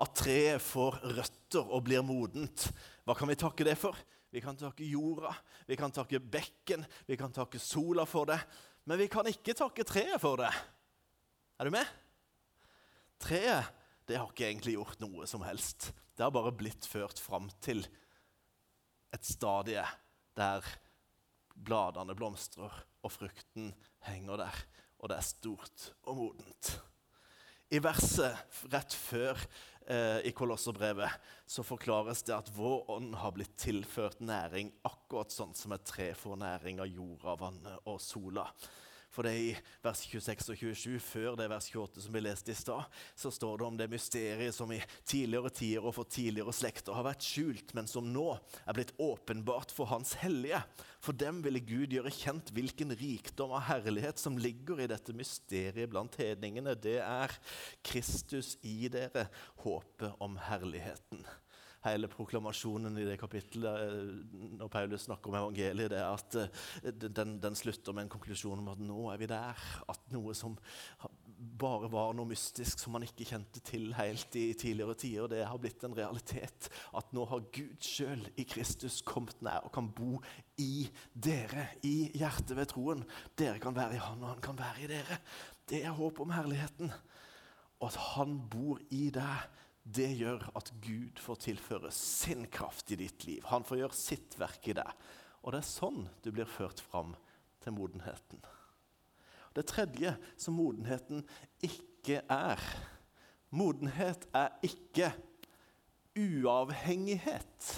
at 0.00 0.16
treet 0.16 0.62
får 0.64 1.00
røtter 1.16 1.66
og 1.66 1.84
blir 1.88 2.04
modent. 2.06 2.68
Hva 3.10 3.16
kan 3.18 3.26
vi 3.26 3.34
takke 3.34 3.64
det 3.66 3.74
for? 3.74 3.96
Vi 4.30 4.38
kan 4.38 4.54
takke 4.54 4.86
jorda, 4.86 5.32
vi 5.66 5.74
kan 5.74 5.90
takke 5.90 6.20
bekken, 6.22 6.84
vi 7.08 7.16
kan 7.18 7.32
takke 7.34 7.58
sola 7.58 8.04
for 8.06 8.28
det. 8.30 8.38
Men 8.86 9.00
vi 9.00 9.08
kan 9.10 9.26
ikke 9.26 9.56
takke 9.58 9.82
treet 9.82 10.22
for 10.22 10.38
det. 10.38 10.50
Er 11.58 11.66
du 11.66 11.74
med? 11.74 11.88
Treet 13.18 13.66
det 14.06 14.20
har 14.20 14.30
ikke 14.30 14.46
egentlig 14.46 14.76
gjort 14.76 15.02
noe 15.02 15.26
som 15.26 15.42
helst. 15.42 15.88
Det 16.14 16.22
har 16.22 16.30
bare 16.34 16.54
blitt 16.54 16.86
ført 16.86 17.18
fram 17.18 17.50
til 17.62 17.82
et 19.10 19.26
stadie 19.26 19.82
der 20.38 20.70
bladene 21.58 22.14
blomstrer 22.14 22.78
og 23.02 23.10
frukten 23.10 23.72
henger 24.06 24.38
der, 24.44 24.62
og 25.02 25.10
det 25.10 25.18
er 25.18 25.26
stort 25.26 25.90
og 26.06 26.22
modent. 26.22 26.72
I 27.70 27.78
verset 27.78 28.34
rett 28.72 28.94
før 28.98 29.38
eh, 29.86 30.24
i 30.26 30.32
Kolosserbrevet 30.34 31.28
så 31.46 31.62
forklares 31.62 32.24
det 32.26 32.34
at 32.34 32.48
vår 32.56 32.88
ånd 32.96 33.12
har 33.14 33.30
blitt 33.36 33.52
tilført 33.62 34.18
næring 34.18 34.72
akkurat 34.88 35.30
sånn 35.30 35.54
som 35.54 35.76
et 35.76 35.84
tre 35.86 36.08
får 36.18 36.40
næring 36.42 36.82
av 36.82 36.90
jorda, 36.90 37.36
vannet 37.38 37.86
og 37.86 38.00
sola. 38.02 38.48
For 39.10 39.26
det 39.26 39.32
er 39.32 39.40
i 39.42 39.54
vers 39.82 40.04
26 40.06 40.52
og 40.52 40.60
27, 40.60 41.00
før 41.02 41.38
det 41.38 41.48
vers 41.50 41.66
28 41.72 42.04
som 42.04 42.14
vi 42.14 42.22
leste 42.22 42.52
i 42.52 42.58
stad, 42.58 43.00
så 43.18 43.32
står 43.34 43.58
det 43.58 43.66
om 43.66 43.78
det 43.80 43.88
mysteriet 43.90 44.54
som 44.54 44.70
i 44.70 44.78
tidligere 45.02 45.50
tider 45.50 45.88
og 45.88 45.96
for 45.96 46.06
tidligere 46.06 46.54
slekter 46.54 46.94
har 46.94 47.08
vært 47.08 47.26
skjult, 47.26 47.74
men 47.74 47.90
som 47.90 48.06
nå 48.14 48.28
er 48.62 48.76
blitt 48.76 48.94
åpenbart 49.02 49.74
for 49.74 49.90
Hans 49.90 50.14
hellige. 50.22 50.62
For 51.02 51.16
dem 51.16 51.42
ville 51.42 51.62
Gud 51.64 51.90
gjøre 51.96 52.14
kjent 52.14 52.54
hvilken 52.54 52.94
rikdom 53.00 53.56
av 53.56 53.66
herlighet 53.72 54.22
som 54.22 54.38
ligger 54.38 54.84
i 54.84 54.90
dette 54.90 55.14
mysteriet 55.16 55.90
blant 55.90 56.14
hedningene. 56.20 56.76
Det 56.78 57.00
er 57.02 57.34
Kristus 57.82 58.54
i 58.62 58.86
dere, 58.92 59.26
håpet 59.64 60.22
om 60.22 60.38
herligheten 60.46 61.26
hele 61.86 62.10
proklamasjonen 62.12 62.98
i 63.00 63.06
det 63.08 63.16
kapittelet 63.20 63.84
eh, 63.86 64.50
når 64.60 64.72
Paulus 64.72 65.06
snakker 65.08 65.32
om 65.32 65.38
evangeliet, 65.40 65.92
det 65.92 66.00
er 66.00 66.10
at 66.12 66.36
eh, 66.42 66.92
den, 67.08 67.38
den, 67.40 67.56
slutter 67.56 67.96
med 67.96 68.06
en 68.06 68.12
konklusjon 68.12 68.60
om 68.60 68.70
at 68.72 68.82
nå 68.84 69.08
er 69.12 69.20
vi 69.20 69.28
der. 69.30 69.66
At 69.88 70.12
noe 70.12 70.34
som 70.36 70.58
bare 71.60 71.88
var 71.92 72.12
noe 72.16 72.28
mystisk 72.28 72.82
som 72.82 72.92
man 72.94 73.04
ikke 73.06 73.24
kjente 73.30 73.62
til 73.64 73.94
helt 73.96 74.36
i 74.36 74.50
tidligere 74.58 74.96
tider, 75.00 75.30
det 75.32 75.46
har 75.48 75.60
blitt 75.60 75.84
en 75.86 75.96
realitet. 75.96 76.68
At 76.96 77.14
nå 77.16 77.24
har 77.30 77.46
Gud 77.54 77.80
sjøl 77.84 78.26
i 78.36 78.44
Kristus 78.48 79.00
kommet 79.06 79.40
nær 79.44 79.64
og 79.64 79.72
kan 79.74 79.88
bo 79.96 80.20
i 80.60 80.88
dere, 81.14 81.70
i 81.86 82.10
hjertet 82.12 82.56
ved 82.58 82.68
troen. 82.72 83.06
Dere 83.40 83.60
kan 83.62 83.76
være 83.76 83.96
i 83.96 84.02
Han, 84.04 84.20
og 84.20 84.34
Han 84.34 84.44
kan 84.44 84.60
være 84.60 84.84
i 84.84 84.90
dere. 84.90 85.20
Det 85.70 85.80
er 85.84 85.96
håp 85.96 86.20
om 86.20 86.34
herligheten. 86.34 86.92
Og 87.80 87.88
at 87.88 87.96
Han 88.10 88.36
bor 88.52 88.82
i 88.92 89.08
deg 89.14 89.48
det 89.90 90.10
gjør 90.18 90.44
at 90.58 90.70
Gud 90.84 91.18
får 91.22 91.40
tilføre 91.46 91.90
sin 91.94 92.46
kraft 92.52 92.92
i 92.94 92.98
ditt 93.00 93.24
liv. 93.26 93.42
Han 93.50 93.66
får 93.66 93.82
gjøre 93.82 93.98
sitt 93.98 94.36
verk 94.40 94.70
i 94.70 94.76
deg. 94.78 95.02
Og 95.42 95.54
det 95.54 95.62
er 95.62 95.70
sånn 95.70 96.04
du 96.22 96.30
blir 96.34 96.48
ført 96.48 96.82
fram 96.90 97.14
til 97.64 97.74
modenheten. 97.76 98.42
Det 99.56 99.66
tredje 99.66 100.14
som 100.38 100.54
modenheten 100.60 101.24
ikke 101.66 102.22
er 102.30 102.62
Modenhet 103.50 104.28
er 104.30 104.52
ikke 104.62 105.08
uavhengighet. 106.14 107.70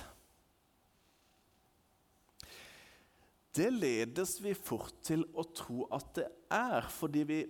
Det 3.57 3.69
ledes 3.73 4.37
vi 4.45 4.53
fort 4.57 4.99
til 5.05 5.25
å 5.33 5.45
tro 5.57 5.87
at 5.93 6.13
det 6.17 6.27
er, 6.53 6.89
fordi 6.93 7.25
vi 7.29 7.41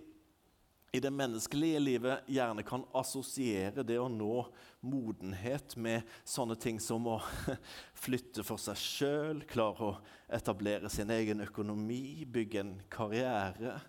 i 0.93 0.99
det 0.99 1.09
menneskelige 1.11 1.79
livet 1.79 2.27
gjerne 2.29 2.61
kan 2.63 2.83
assosiere 2.93 3.81
det 3.81 3.95
å 3.97 4.05
nå 4.13 4.43
modenhet 4.85 5.73
med 5.81 6.05
sånne 6.21 6.53
ting 6.53 6.77
som 6.77 7.07
å 7.09 7.15
flytte 8.03 8.45
for 8.45 8.61
seg 8.61 8.77
sjøl, 8.77 9.39
klare 9.49 9.87
å 9.87 9.95
etablere 10.37 10.91
sin 10.93 11.09
egen 11.15 11.41
økonomi, 11.47 12.27
bygge 12.29 12.61
en 12.61 12.75
karriere, 12.93 13.79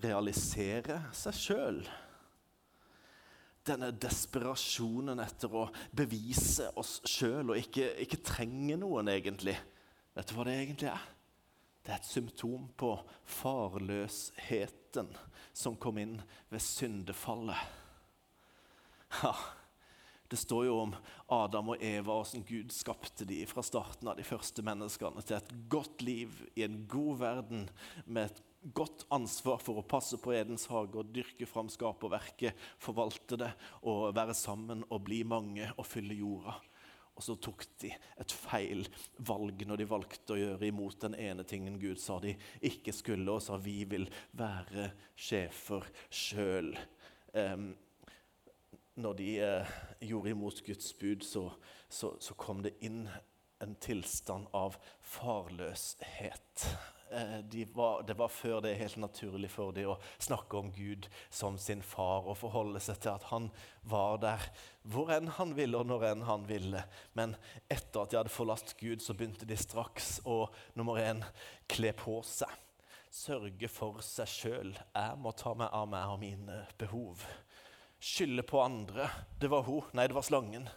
realisere 0.00 1.02
seg 1.12 1.36
sjøl. 1.36 1.82
Denne 3.68 3.92
desperasjonen 3.92 5.20
etter 5.20 5.52
å 5.52 5.66
bevise 5.92 6.70
oss 6.80 7.02
sjøl 7.04 7.52
og 7.52 7.60
ikke, 7.60 7.92
ikke 8.06 8.22
trenge 8.24 8.80
noen, 8.80 9.12
egentlig. 9.12 9.58
Vet 10.16 10.32
du 10.32 10.38
hva 10.38 10.48
det 10.48 10.56
egentlig 10.62 10.94
er? 10.96 11.08
Det 11.82 11.92
er 11.94 12.00
et 12.00 12.08
symptom 12.08 12.66
på 12.76 12.92
farløsheten 13.38 15.12
som 15.56 15.78
kom 15.80 16.00
inn 16.02 16.18
ved 16.52 16.62
syndefallet. 16.62 17.76
Ja, 19.22 19.32
det 20.28 20.36
står 20.36 20.66
jo 20.68 20.74
om 20.82 20.92
Adam 21.32 21.72
og 21.72 21.82
Eva, 21.84 22.18
hvordan 22.18 22.44
Gud 22.44 22.74
skapte 22.76 23.24
de 23.28 23.40
fra 23.48 23.64
starten 23.64 24.10
av 24.10 24.18
de 24.18 24.26
første 24.28 24.64
menneskene 24.64 25.24
til 25.24 25.38
et 25.38 25.54
godt 25.72 26.04
liv 26.04 26.42
i 26.52 26.66
en 26.66 26.82
god 26.90 27.22
verden 27.22 27.64
med 28.04 28.28
et 28.28 28.42
godt 28.76 29.06
ansvar 29.14 29.62
for 29.62 29.80
å 29.80 29.86
passe 29.88 30.18
på 30.20 30.34
Edens 30.36 30.66
hage 30.68 30.98
og 31.00 31.14
dyrke 31.14 31.48
fram 31.48 31.70
skaperverket, 31.72 32.58
forvalte 32.82 33.38
det 33.40 33.52
og 33.88 34.10
være 34.18 34.36
sammen 34.36 34.84
og 34.90 35.06
bli 35.06 35.22
mange 35.24 35.70
og 35.76 35.86
fylle 35.88 36.18
jorda. 36.18 36.58
Og 37.18 37.24
så 37.26 37.34
tok 37.42 37.64
de 37.82 37.90
et 38.22 38.32
feil 38.32 38.84
valg 39.26 39.64
når 39.66 39.80
de 39.80 39.88
valgte 39.90 40.36
å 40.36 40.38
gjøre 40.38 40.68
imot 40.70 41.00
den 41.02 41.16
ene 41.18 41.42
tingen 41.48 41.80
Gud 41.82 41.98
sa 41.98 42.20
de 42.22 42.36
ikke 42.62 42.94
skulle, 42.94 43.26
og 43.26 43.42
sa 43.42 43.58
vi 43.58 43.80
vil 43.90 44.06
være 44.38 44.92
sjefer 45.18 45.88
sjøl. 46.14 46.70
Um, 47.34 47.72
når 48.98 49.18
de 49.18 49.32
uh, 49.42 49.74
gjorde 50.02 50.30
imot 50.30 50.62
Guds 50.66 50.92
bud, 50.98 51.26
så, 51.26 51.48
så, 51.90 52.14
så 52.22 52.38
kom 52.38 52.62
det 52.62 52.76
inn 52.86 53.04
en 53.62 53.74
tilstand 53.82 54.46
av 54.54 54.78
farløshet. 55.02 56.68
Eh, 57.10 57.38
de 57.38 57.64
var, 57.64 58.02
det 58.02 58.14
var 58.14 58.28
før 58.28 58.60
det 58.60 58.74
helt 58.76 58.98
naturlig 59.00 59.48
for 59.52 59.72
dem 59.72 59.94
å 59.94 59.98
snakke 60.20 60.58
om 60.60 60.70
Gud 60.74 61.08
som 61.30 61.56
sin 61.60 61.80
far 61.82 62.28
og 62.28 62.36
forholde 62.40 62.80
seg 62.84 63.00
til 63.00 63.14
at 63.14 63.28
han 63.30 63.48
var 63.88 64.18
der 64.20 64.48
hvor 64.88 65.12
enn 65.12 65.30
han 65.38 65.54
ville, 65.56 65.76
og 65.78 65.88
når 65.88 66.06
enn 66.10 66.24
han 66.28 66.46
ville. 66.48 66.82
Men 67.16 67.34
etter 67.68 68.02
at 68.02 68.12
de 68.12 68.20
hadde 68.20 68.32
forlatt 68.32 68.74
Gud, 68.80 69.02
så 69.04 69.16
begynte 69.16 69.48
de 69.48 69.56
straks 69.56 70.18
å 70.28 70.46
nummer 70.76 71.00
én, 71.00 71.24
kle 71.68 71.92
på 71.96 72.20
seg. 72.24 72.52
Sørge 73.12 73.68
for 73.72 74.02
seg 74.04 74.28
sjøl. 74.28 74.74
Jeg 74.76 75.20
må 75.20 75.32
ta 75.36 75.54
meg 75.56 75.72
av 75.72 75.88
meg 75.88 76.12
og 76.12 76.20
mine 76.20 76.62
behov. 76.80 77.24
Skylde 77.98 78.44
på 78.46 78.60
andre. 78.62 79.08
Det 79.40 79.48
var 79.52 79.64
hun. 79.66 79.88
Nei, 79.96 80.06
det 80.08 80.16
var 80.16 80.28
slangen. 80.28 80.68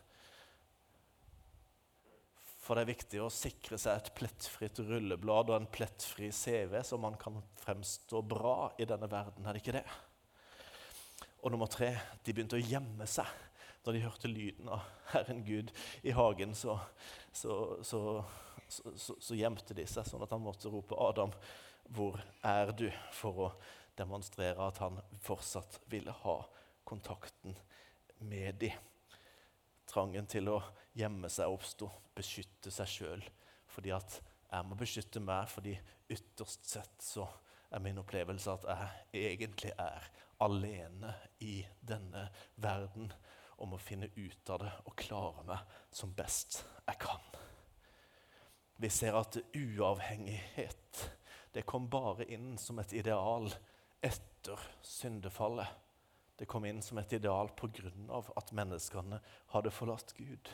For 2.61 2.77
det 2.77 2.83
er 2.83 2.91
viktig 2.91 3.21
å 3.23 3.31
sikre 3.33 3.77
seg 3.81 3.97
et 3.97 4.11
plettfritt 4.17 4.79
rulleblad 4.85 5.49
og 5.49 5.55
en 5.57 5.69
plettfri 5.73 6.29
CV, 6.35 6.77
så 6.85 6.99
man 7.01 7.17
kan 7.19 7.39
fremstå 7.63 8.21
bra 8.21 8.69
i 8.77 8.85
denne 8.85 9.09
verden. 9.09 9.47
Er 9.47 9.57
det 9.57 9.63
ikke 9.63 9.79
det? 9.79 9.85
Og 11.41 11.49
nummer 11.53 11.69
tre 11.71 11.95
de 12.21 12.35
begynte 12.35 12.59
å 12.59 12.61
gjemme 12.61 13.07
seg. 13.09 13.25
Da 13.81 13.93
de 13.95 14.03
hørte 14.03 14.29
lyden 14.29 14.69
av 14.69 14.85
Herren 15.09 15.41
Gud 15.45 15.71
i 16.05 16.13
hagen, 16.13 16.53
så, 16.53 16.77
så, 17.33 17.55
så, 17.81 18.01
så 18.69 19.37
gjemte 19.37 19.73
de 19.73 19.87
seg, 19.89 20.05
sånn 20.05 20.21
at 20.21 20.35
han 20.35 20.43
måtte 20.45 20.69
rope 20.69 20.93
'Adam, 20.93 21.33
hvor 21.89 22.21
er 22.45 22.75
du?' 22.77 22.91
for 23.17 23.47
å 23.47 23.49
demonstrere 23.97 24.69
at 24.69 24.77
han 24.85 25.01
fortsatt 25.25 25.81
ville 25.89 26.13
ha 26.21 26.37
kontakten 26.85 27.57
med 28.21 28.61
dem. 28.61 28.77
Trangen 29.89 30.29
til 30.29 30.53
å 30.53 30.61
gjemme 30.97 31.29
seg 31.31 31.51
oppsto, 31.51 31.89
beskytte 32.15 32.73
seg 32.73 32.89
sjøl. 32.89 33.23
Fordi 33.71 33.93
at 33.95 34.17
jeg 34.51 34.67
må 34.67 34.75
beskytte 34.79 35.21
meg, 35.23 35.47
fordi 35.47 35.77
ytterst 36.11 36.67
sett 36.67 37.05
så 37.05 37.27
er 37.71 37.83
min 37.83 38.01
opplevelse 38.01 38.51
at 38.51 38.67
jeg 39.13 39.31
egentlig 39.31 39.71
er 39.79 40.09
alene 40.43 41.13
i 41.39 41.61
denne 41.79 42.25
verden 42.59 43.11
om 43.61 43.75
å 43.75 43.79
finne 43.79 44.09
ut 44.17 44.51
av 44.51 44.63
det 44.63 44.71
og 44.89 44.97
klare 44.99 45.45
meg 45.47 45.77
som 45.93 46.11
best 46.17 46.63
jeg 46.87 46.97
kan. 46.99 47.23
Vi 48.81 48.89
ser 48.89 49.15
at 49.19 49.37
uavhengighet 49.53 51.03
det 51.53 51.65
kom 51.67 51.89
bare 51.91 52.25
inn 52.31 52.55
som 52.57 52.79
et 52.81 52.93
ideal 52.95 53.51
etter 54.01 54.59
syndefallet. 54.81 55.67
Det 56.39 56.47
kom 56.49 56.65
inn 56.65 56.81
som 56.81 56.97
et 56.97 57.13
ideal 57.13 57.51
pga. 57.53 57.91
at 58.35 58.51
menneskene 58.51 59.19
hadde 59.53 59.71
forlatt 59.71 60.13
Gud. 60.17 60.49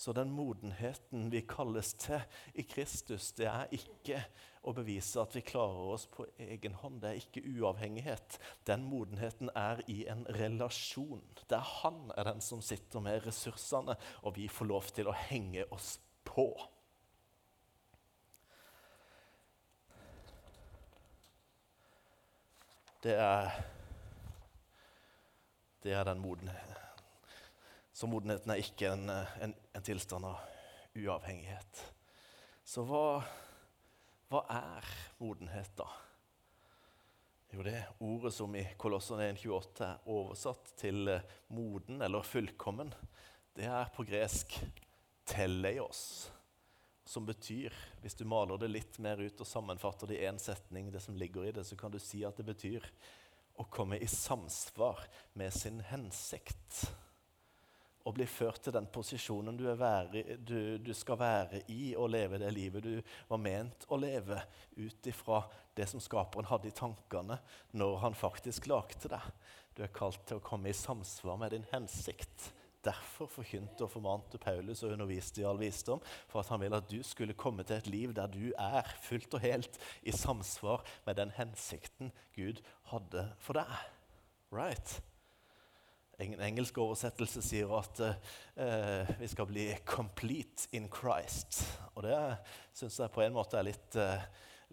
Så 0.00 0.14
den 0.16 0.30
modenheten 0.32 1.26
vi 1.28 1.42
kalles 1.44 1.92
til 2.00 2.22
i 2.56 2.62
Kristus, 2.64 3.32
det 3.36 3.50
er 3.50 3.68
ikke 3.76 4.22
å 4.64 4.72
bevise 4.72 5.20
at 5.20 5.34
vi 5.36 5.42
klarer 5.44 5.90
oss 5.92 6.06
på 6.08 6.24
egen 6.40 6.78
hånd. 6.80 7.02
Det 7.02 7.10
er 7.10 7.20
ikke 7.20 7.42
uavhengighet. 7.44 8.38
Den 8.64 8.86
modenheten 8.88 9.52
er 9.52 9.82
i 9.92 10.06
en 10.08 10.24
relasjon, 10.38 11.20
der 11.52 11.60
han 11.82 12.08
er 12.16 12.30
den 12.30 12.40
som 12.40 12.64
sitter 12.64 13.04
med 13.04 13.26
ressursene, 13.26 13.98
og 14.24 14.38
vi 14.40 14.48
får 14.48 14.70
lov 14.72 14.88
til 14.96 15.12
å 15.12 15.16
henge 15.28 15.68
oss 15.68 15.98
på. 16.24 16.48
Det 23.04 23.20
er 23.20 23.52
det 25.80 25.92
er 25.96 26.04
den 26.04 26.20
modenheten 26.20 26.76
Så 27.92 28.08
modenheten 28.08 28.50
er 28.52 28.60
ikke 28.60 28.92
en, 28.92 29.10
en, 29.44 29.54
en 29.72 29.82
tilstand 29.82 30.24
av 30.24 30.38
uavhengighet. 30.94 31.82
Så 32.64 32.84
hva, 32.86 33.20
hva 34.30 34.44
er 34.54 34.88
modenhet, 35.18 35.72
da? 35.78 35.88
Jo, 37.50 37.64
det 37.66 37.78
ordet 37.98 38.30
som 38.34 38.54
i 38.54 38.62
Kolossene 38.78 39.32
1,28 39.32 39.86
er 39.86 40.10
oversatt 40.10 40.74
til 40.78 41.10
eh, 41.10 41.32
moden 41.56 41.98
eller 42.06 42.22
fullkommen, 42.22 42.92
det 43.58 43.66
er 43.66 43.90
på 43.94 44.06
gresk 44.06 44.54
'teleios', 45.26 46.30
som 47.04 47.26
betyr 47.26 47.74
Hvis 48.00 48.14
du 48.14 48.24
maler 48.24 48.58
det 48.58 48.68
litt 48.70 48.98
mer 48.98 49.18
ut 49.18 49.40
og 49.40 49.46
sammenfatter 49.46 50.06
det 50.06 50.20
i 50.20 50.28
én 50.28 50.38
setning, 50.38 50.92
det 50.92 51.02
som 51.02 51.16
ligger 51.16 51.44
i 51.44 51.52
det, 51.52 51.64
så 51.66 51.76
kan 51.76 51.90
du 51.90 51.98
si 51.98 52.22
at 52.24 52.36
det 52.36 52.46
betyr 52.46 52.86
å 53.58 53.66
komme 53.66 53.98
i 53.98 54.06
samsvar 54.06 55.02
med 55.34 55.52
sin 55.52 55.80
hensikt 55.80 56.86
og 58.08 58.14
bli 58.16 58.26
ført 58.28 58.62
til 58.64 58.74
den 58.74 58.86
posisjonen 58.92 59.58
du, 59.58 59.66
være, 59.76 60.36
du, 60.36 60.78
du, 60.80 60.92
skal 60.96 61.18
være 61.20 61.62
i 61.72 61.92
og 61.98 62.10
leve 62.12 62.40
det 62.40 62.52
livet 62.54 62.84
du 62.84 62.94
var 63.28 63.42
ment 63.42 63.84
å 63.88 63.98
leve, 64.00 64.40
ut 64.76 65.10
ifra 65.10 65.42
det 65.76 65.88
som 65.90 66.02
skaperen 66.02 66.48
hadde 66.48 66.70
i 66.70 66.76
tankene 66.76 67.36
når 67.76 67.98
han 68.04 68.16
faktisk 68.16 68.70
lagde 68.70 69.12
deg. 69.12 69.26
Du 69.76 69.84
er 69.84 69.92
kalt 69.94 70.24
til 70.28 70.40
å 70.40 70.44
komme 70.44 70.72
i 70.72 70.76
samsvar 70.76 71.38
med 71.40 71.54
din 71.54 71.68
hensikt. 71.72 72.50
Derfor 72.80 73.28
forkynte 73.28 73.84
og 73.84 73.92
formante 73.92 74.40
Paulus 74.40 74.80
og 74.82 74.94
underviste 74.94 75.42
i 75.42 75.44
all 75.44 75.60
visdom, 75.60 76.00
for 76.30 76.40
at 76.40 76.48
han 76.48 76.62
ville 76.62 76.80
at 76.80 76.88
du 76.88 77.02
skulle 77.04 77.36
komme 77.36 77.64
til 77.68 77.76
et 77.76 77.90
liv 77.92 78.14
der 78.16 78.32
du 78.32 78.54
er 78.56 78.88
fullt 79.04 79.36
og 79.36 79.44
helt 79.44 79.76
i 80.00 80.16
samsvar 80.16 80.86
med 81.04 81.20
den 81.20 81.34
hensikten 81.36 82.14
Gud 82.36 82.64
hadde 82.88 83.28
for 83.44 83.60
deg. 83.60 83.76
Right? 84.50 84.96
En 86.20 86.34
engelsk 86.44 86.76
oversettelse 86.82 87.40
sier 87.40 87.70
at 87.78 88.00
eh, 88.04 89.08
vi 89.16 89.28
skal 89.30 89.46
bli 89.48 89.70
'complete 89.88 90.68
in 90.76 90.90
Christ'. 90.92 91.62
Og 91.94 92.04
det 92.04 92.18
syns 92.76 92.98
jeg 93.00 93.12
på 93.14 93.22
en 93.24 93.32
måte 93.32 93.56
er 93.56 93.64
litt, 93.64 93.96
eh, 93.96 94.26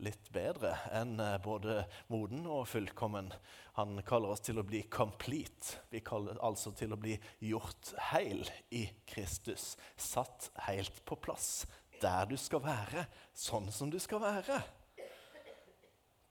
litt 0.04 0.28
bedre 0.36 0.74
enn 0.92 1.16
uh, 1.24 1.38
både 1.40 1.86
moden 2.12 2.44
og 2.52 2.68
fullkommen. 2.68 3.32
Han 3.80 4.04
kaller 4.04 4.36
oss 4.36 4.44
til 4.44 4.60
å 4.60 4.66
bli 4.68 4.84
'complete'. 4.92 5.80
Vi 5.90 6.04
kaller 6.04 6.36
altså 6.44 6.76
til 6.76 6.92
å 6.92 7.00
bli 7.00 7.16
gjort 7.40 7.94
heil 8.12 8.44
i 8.76 8.84
Kristus. 9.08 9.78
Satt 9.96 10.52
helt 10.68 11.00
på 11.06 11.16
plass. 11.16 11.66
Der 12.02 12.28
du 12.28 12.36
skal 12.36 12.60
være, 12.60 13.08
sånn 13.34 13.72
som 13.72 13.90
du 13.90 14.00
skal 14.04 14.20
være. 14.20 14.60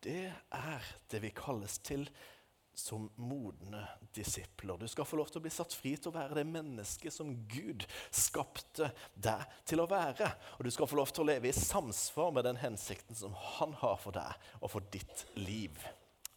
Det 0.04 0.28
er 0.52 0.94
det 1.10 1.24
vi 1.24 1.32
kalles 1.34 1.78
til 1.78 2.04
som 2.76 3.10
modne 3.16 3.88
disipler. 4.14 4.76
Du 4.78 4.88
skal 4.88 5.08
få 5.08 5.16
lov 5.16 5.30
til 5.32 5.40
å 5.40 5.44
bli 5.46 5.52
satt 5.52 5.72
fri 5.72 5.94
til 5.96 6.12
å 6.12 6.16
være 6.16 6.36
det 6.36 6.46
mennesket 6.48 7.14
som 7.14 7.32
Gud 7.48 7.86
skapte 8.12 8.90
deg 9.14 9.44
til 9.64 9.80
å 9.80 9.88
være. 9.88 10.28
Og 10.58 10.66
du 10.66 10.72
skal 10.74 10.90
få 10.90 10.98
lov 11.00 11.12
til 11.14 11.24
å 11.24 11.30
leve 11.30 11.48
i 11.48 11.56
samsvar 11.56 12.34
med 12.36 12.44
den 12.44 12.60
hensikten 12.60 13.16
som 13.16 13.36
Han 13.56 13.72
har 13.80 13.96
for 14.02 14.16
deg 14.16 14.60
og 14.60 14.74
for 14.74 14.92
ditt 14.92 15.24
liv. 15.40 15.80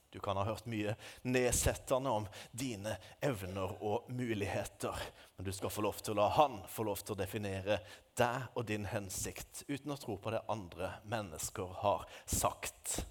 Du 0.10 0.20
kan 0.24 0.40
ha 0.40 0.48
hørt 0.48 0.66
mye 0.66 0.96
nedsettende 1.28 2.16
om 2.22 2.26
dine 2.56 2.96
evner 3.22 3.76
og 3.84 4.08
muligheter, 4.10 4.96
men 5.36 5.46
du 5.46 5.52
skal 5.54 5.70
få 5.70 5.84
lov 5.86 6.00
til 6.02 6.16
å 6.16 6.22
la 6.24 6.32
Han 6.40 6.58
få 6.72 6.88
lov 6.88 7.04
til 7.04 7.14
å 7.14 7.20
definere 7.20 7.82
deg 8.18 8.56
og 8.56 8.66
din 8.72 8.88
hensikt 8.90 9.68
uten 9.68 9.94
å 9.94 10.00
tro 10.02 10.18
på 10.18 10.34
det 10.34 10.42
andre 10.50 10.96
mennesker 11.04 11.78
har 11.84 12.08
sagt. 12.26 13.02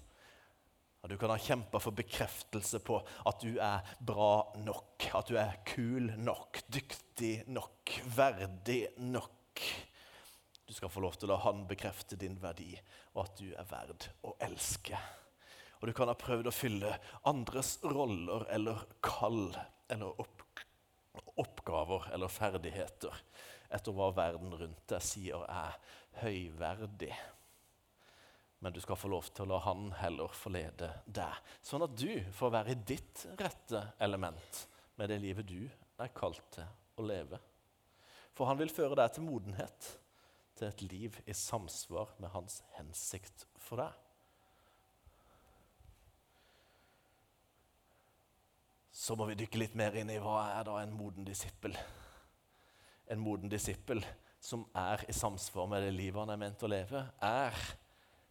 Du 1.07 1.15
kan 1.17 1.31
ha 1.31 1.37
kjempa 1.39 1.79
for 1.79 1.95
bekreftelse 1.95 2.81
på 2.83 2.97
at 2.99 3.39
du 3.41 3.55
er 3.63 3.85
bra 4.03 4.51
nok, 4.59 5.05
at 5.15 5.29
du 5.31 5.37
er 5.39 5.61
kul 5.65 6.11
nok, 6.19 6.59
dyktig 6.67 7.47
nok, 7.47 7.93
verdig 8.17 8.81
nok. 9.07 9.63
Du 10.67 10.75
skal 10.75 10.91
få 10.91 11.01
lov 11.01 11.15
til 11.17 11.29
å 11.29 11.33
la 11.33 11.39
han 11.47 11.63
bekrefte 11.69 12.19
din 12.19 12.35
verdi, 12.41 12.75
og 13.15 13.23
at 13.23 13.39
du 13.39 13.47
er 13.55 13.69
verd 13.71 14.09
å 14.27 14.35
elske. 14.45 14.99
Og 15.79 15.87
du 15.87 15.95
kan 15.95 16.11
ha 16.11 16.17
prøvd 16.19 16.51
å 16.51 16.53
fylle 16.53 16.91
andres 17.31 17.77
roller 17.87 18.45
eller 18.51 18.83
kall 19.05 19.47
eller 19.89 20.19
opp 20.19 20.35
oppgaver 21.39 22.09
eller 22.13 22.31
ferdigheter 22.31 23.15
etter 23.71 23.95
hva 23.95 24.09
verden 24.15 24.51
rundt 24.59 24.81
deg 24.91 25.03
sier 25.03 25.43
er 25.47 25.77
høyverdig 26.19 27.13
men 28.59 28.73
du 28.75 28.81
skal 28.83 28.99
få 28.99 29.07
lov 29.11 29.29
til 29.31 29.45
å 29.45 29.53
la 29.53 29.59
han 29.63 29.87
heller 30.01 30.33
forlede 30.35 30.91
deg. 31.07 31.37
Sånn 31.63 31.85
at 31.85 31.95
du 31.95 32.11
får 32.35 32.51
være 32.57 32.75
i 32.75 32.81
ditt 32.91 33.23
rette 33.39 33.85
element 34.03 34.65
med 34.99 35.11
det 35.11 35.21
livet 35.23 35.47
du 35.47 35.63
er 35.99 36.11
kalt 36.15 36.43
til 36.55 36.67
å 36.99 37.05
leve. 37.07 37.39
For 38.35 38.49
han 38.49 38.59
vil 38.59 38.71
føre 38.71 38.97
deg 38.99 39.15
til 39.15 39.27
modenhet, 39.27 39.93
til 40.59 40.67
et 40.67 40.83
liv 40.91 41.17
i 41.23 41.35
samsvar 41.35 42.11
med 42.19 42.33
hans 42.35 42.59
hensikt 42.75 43.47
for 43.63 43.79
deg. 43.79 43.95
Så 48.99 49.15
må 49.15 49.29
vi 49.29 49.37
dykke 49.39 49.61
litt 49.61 49.75
mer 49.79 49.95
inn 49.95 50.11
i 50.11 50.19
hva 50.19 50.41
er 50.57 50.65
da 50.67 50.81
en 50.81 50.91
moden 50.91 51.23
disippel. 51.27 51.77
En 53.07 53.21
moden 53.23 53.51
disippel 53.51 54.03
som 54.43 54.65
er 54.75 55.05
i 55.07 55.15
samsvar 55.15 55.69
med 55.71 55.85
det 55.87 55.93
livet 55.95 56.19
han 56.19 56.33
er 56.35 56.41
ment 56.43 56.63
å 56.63 56.71
leve, 56.71 57.05
er 57.23 57.55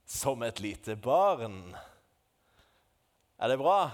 som 0.08 0.42
et 0.42 0.60
lite 0.60 0.96
barn. 0.96 1.76
Er 3.36 3.48
det 3.48 3.58
bra? 3.60 3.90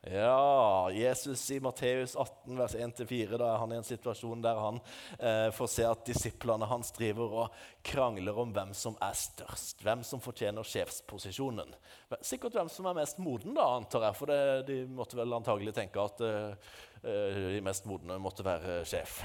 Ja, 0.00 0.90
Jesus 0.90 1.50
i 1.50 1.60
Matteus 1.60 2.16
18, 2.16 2.56
vers 2.56 2.74
1-4, 2.74 3.36
da 3.36 3.50
er 3.50 3.58
han 3.60 3.74
i 3.74 3.76
en 3.76 3.84
situasjon 3.84 4.40
der 4.40 4.56
han 4.56 4.78
eh, 5.18 5.50
får 5.52 5.68
se 5.68 5.84
at 5.84 6.06
disiplene 6.08 6.64
hans 6.70 6.94
driver 6.96 7.34
og 7.42 7.58
krangler 7.84 8.40
om 8.40 8.54
hvem 8.56 8.72
som 8.72 8.96
er 9.04 9.12
størst, 9.20 9.84
hvem 9.84 10.00
som 10.08 10.24
fortjener 10.24 10.64
sjefsposisjonen. 10.64 11.76
Sikkert 12.24 12.56
hvem 12.56 12.72
som 12.72 12.88
er 12.88 12.96
mest 13.02 13.20
moden, 13.20 13.52
da, 13.60 13.68
antar 13.76 14.08
jeg, 14.08 14.16
for 14.22 14.32
det, 14.32 14.40
de 14.72 14.80
måtte 14.88 15.20
vel 15.20 15.36
antagelig 15.36 15.76
tenke 15.76 16.08
at 16.08 16.24
eh, 16.24 16.74
eh 17.04 17.44
de 17.58 17.62
mest 17.68 17.84
modne 17.84 18.16
måtte 18.16 18.48
være 18.48 18.80
sjef. 18.88 19.20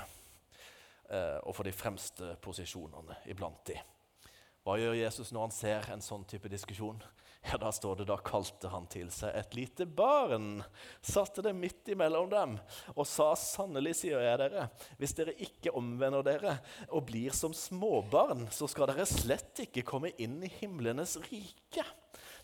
Eh, 1.07 1.39
og 1.39 1.55
for 1.55 1.63
de 1.63 1.71
fremste 1.71 2.35
posisjonene 2.43 3.23
iblant 3.31 3.63
de. 3.71 3.79
Hva 4.65 4.79
gjør 4.81 4.95
Jesus 4.97 5.29
når 5.29 5.43
han 5.45 5.53
ser 5.53 5.91
en 5.93 6.01
sånn 6.01 6.23
type 6.25 6.49
diskusjon? 6.49 6.97
Ja, 7.45 7.59
Da 7.61 7.69
står 7.69 7.99
det 7.99 8.07
da 8.09 8.15
kalte 8.25 8.71
han 8.73 8.87
til 8.89 9.11
seg 9.13 9.35
et 9.37 9.53
lite 9.53 9.85
barn, 9.85 10.63
satte 11.05 11.43
det 11.45 11.51
midt 11.53 11.91
imellom 11.93 12.31
dem 12.31 12.55
og 12.95 13.05
sa 13.05 13.27
sannelig, 13.37 13.93
sier 13.99 14.23
jeg 14.25 14.39
dere, 14.41 14.63
hvis 14.97 15.13
dere 15.13 15.35
ikke 15.45 15.75
omvender 15.77 16.25
dere 16.25 16.55
og 16.89 17.05
blir 17.11 17.35
som 17.37 17.53
småbarn, 17.53 18.47
så 18.49 18.65
skal 18.71 18.89
dere 18.89 19.05
slett 19.05 19.61
ikke 19.67 19.85
komme 19.85 20.15
inn 20.17 20.39
i 20.41 20.49
himlenes 20.57 21.19
rike. 21.27 21.85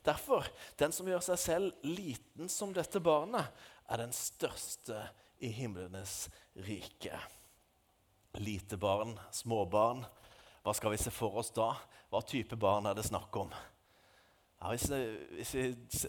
Derfor, 0.06 0.46
den 0.78 0.94
som 0.94 1.10
gjør 1.10 1.26
seg 1.26 1.42
selv 1.42 1.90
liten 1.90 2.50
som 2.50 2.70
dette 2.74 3.02
barnet, 3.02 3.50
er 3.90 4.06
den 4.06 4.14
største 4.14 5.08
i 5.42 5.50
himlenes 5.54 6.28
rike. 6.68 7.18
Lite 8.38 8.78
barn, 8.78 9.18
småbarn. 9.34 10.06
Hva 10.62 10.74
skal 10.78 10.94
vi 10.94 11.02
se 11.02 11.10
for 11.14 11.42
oss 11.42 11.50
da? 11.58 11.74
Hva 12.12 12.20
type 12.28 12.58
barn 12.60 12.90
er 12.90 12.96
det 12.98 13.06
snakk 13.08 13.38
om? 13.40 13.54
Ja, 14.60 14.74
hvis, 14.74 14.90
hvis, 15.32 15.52
vi 15.56 15.62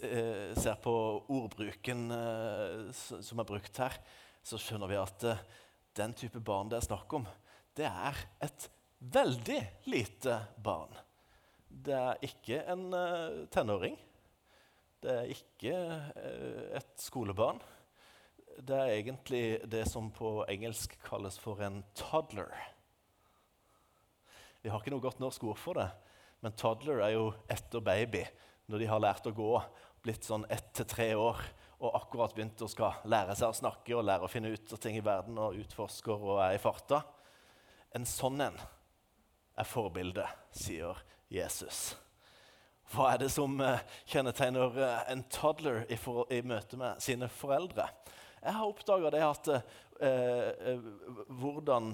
eh, 0.09 0.49
ser 0.59 0.81
på 0.83 0.95
ordbruken 1.31 2.11
eh, 2.11 2.89
som 2.93 3.39
er 3.39 3.47
brukt 3.47 3.79
her, 3.79 3.95
så 4.43 4.59
skjønner 4.59 4.91
vi 4.91 4.99
at 4.99 5.27
eh, 5.31 5.45
den 5.95 6.17
type 6.19 6.43
barn 6.43 6.73
det 6.73 6.81
er 6.81 6.89
snakk 6.89 7.15
om, 7.21 7.29
det 7.79 7.87
er 7.87 8.19
et 8.43 8.67
veldig 9.15 9.61
lite 9.95 10.41
barn. 10.59 10.99
Det 11.71 11.95
er 11.95 12.27
ikke 12.27 12.59
en 12.75 12.85
tenåring. 13.55 13.95
Det 15.03 15.15
er 15.21 15.31
ikke 15.33 15.79
et 16.83 16.93
skolebarn. 17.01 17.63
Det 18.59 18.75
er 18.77 18.99
egentlig 18.99 19.47
det 19.71 19.87
som 19.89 20.11
på 20.13 20.41
engelsk 20.51 20.99
kalles 21.07 21.39
for 21.41 21.63
en 21.65 21.81
toddler. 21.97 22.53
Vi 24.63 24.71
har 24.71 24.79
ikke 24.79 24.93
noe 24.95 25.03
godt 25.03 25.19
norsk 25.23 25.43
ord 25.51 25.59
for 25.59 25.79
det, 25.81 25.89
men 26.43 26.55
toddler 26.59 27.03
er 27.03 27.17
jo 27.17 27.25
etter 27.51 27.83
baby. 27.83 28.23
Når 28.71 28.79
de 28.79 28.87
har 28.87 29.03
lært 29.03 29.27
å 29.27 29.35
gå, 29.35 29.51
blitt 30.03 30.27
sånn 30.27 30.47
ett 30.51 30.69
til 30.79 30.87
tre 30.87 31.09
år 31.19 31.41
og 31.83 31.97
akkurat 31.99 32.35
begynt 32.35 32.63
å 32.63 32.69
skal 32.71 33.03
lære 33.11 33.35
seg 33.39 33.51
å 33.51 33.59
snakke 33.59 33.97
og 33.97 34.07
lære 34.07 34.27
å 34.27 34.31
finne 34.31 34.53
ut 34.55 34.75
av 34.75 34.79
ting 34.83 34.95
i 34.99 35.03
verden 35.03 35.41
og 35.43 35.59
utforsker 35.59 36.15
og 36.15 36.39
er 36.45 36.55
i 36.55 36.63
farta. 36.63 37.03
En 37.91 38.07
sånn 38.07 38.39
en 38.47 38.61
er 39.59 39.69
forbildet, 39.69 40.31
sier 40.55 41.03
Jesus. 41.33 41.97
Hva 42.93 43.11
er 43.13 43.23
det 43.25 43.33
som 43.35 43.59
eh, 43.65 43.83
kjennetegner 44.13 44.79
eh, 44.79 45.03
en 45.13 45.25
toddler 45.33 45.83
i, 45.91 45.99
for, 45.99 46.29
i 46.33 46.39
møte 46.47 46.79
med 46.79 47.03
sine 47.03 47.27
foreldre? 47.33 47.89
Jeg 48.43 48.55
har 48.59 48.69
oppdaga 48.69 49.11
at 49.27 49.51
eh, 50.03 50.51
eh, 50.73 50.81
hvordan 51.41 51.85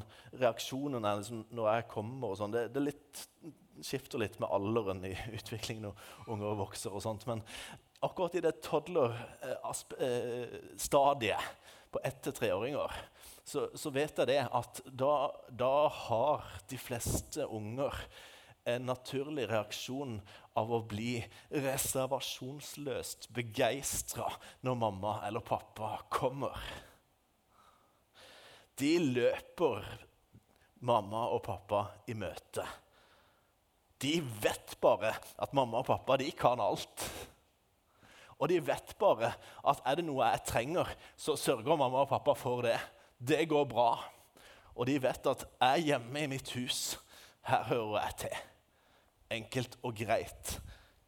reaksjonen 0.41 1.05
er 1.05 1.15
liksom, 1.21 1.41
når 1.55 1.67
jeg 1.73 1.91
kommer 1.93 2.27
og 2.33 2.39
sånn, 2.41 2.55
det, 2.55 2.63
det, 2.75 2.83
litt 2.89 3.15
skifter 3.85 4.19
litt 4.23 4.37
med 4.43 4.53
alderen 4.55 5.01
i 5.07 5.15
utviklingen 5.39 5.85
når 5.89 5.95
unger 6.35 6.61
vokser. 6.63 6.91
og 6.95 7.01
sånt, 7.05 7.23
Men 7.31 7.41
akkurat 8.05 8.35
i 8.39 8.45
det 8.45 8.55
toddler-stadiet 8.65 11.43
på 11.89 11.99
ett 12.05 12.21
til 12.25 12.35
treåringer 12.37 12.91
så, 13.49 13.61
så, 13.75 13.91
vet 13.91 14.19
jeg 14.21 14.27
det 14.29 14.43
at 14.45 14.81
da, 14.85 15.31
da 15.49 15.89
har 15.89 16.45
de 16.69 16.79
fleste 16.81 17.47
unger 17.47 17.95
en 18.69 18.87
naturlig 18.91 19.49
reaksjon 19.49 20.21
av 20.59 20.73
å 20.75 20.87
bli 20.91 21.25
reservasjonsløst 21.49 23.29
begeistra 23.33 24.29
når 24.67 24.75
mamma 24.83 25.27
eller 25.29 25.41
pappa 25.41 25.99
kommer. 26.13 26.59
De 28.79 28.93
løper 29.03 29.87
mamma 30.87 31.25
og 31.35 31.43
pappa 31.47 31.83
i 32.07 32.15
møte. 32.15 32.63
De 33.99 34.19
vet 34.43 34.77
bare 34.79 35.11
at 35.43 35.55
mamma 35.57 35.81
og 35.81 35.89
pappa 35.89 36.19
de 36.21 36.29
kan 36.39 36.61
alt. 36.63 37.07
Og 38.39 38.47
de 38.53 38.61
vet 38.63 38.95
bare 39.01 39.33
at 39.67 39.81
er 39.83 39.99
det 39.99 40.05
noe 40.07 40.29
jeg 40.31 40.45
trenger, 40.47 40.93
så 41.19 41.35
sørger 41.35 41.75
mamma 41.75 42.05
og 42.05 42.13
pappa 42.13 42.37
for 42.39 42.63
det. 42.63 42.79
Det 43.19 43.49
går 43.51 43.67
bra. 43.67 43.91
Og 44.79 44.87
de 44.87 44.95
vet 45.03 45.27
at 45.27 45.43
jeg 45.43 45.69
er 45.69 45.87
hjemme 45.89 46.23
i 46.23 46.31
mitt 46.31 46.53
hus. 46.55 47.01
Her 47.49 47.65
hører 47.67 47.97
jeg 48.05 48.19
til. 48.23 48.37
Enkelt 49.41 49.75
og 49.83 49.97
greit. 49.99 50.53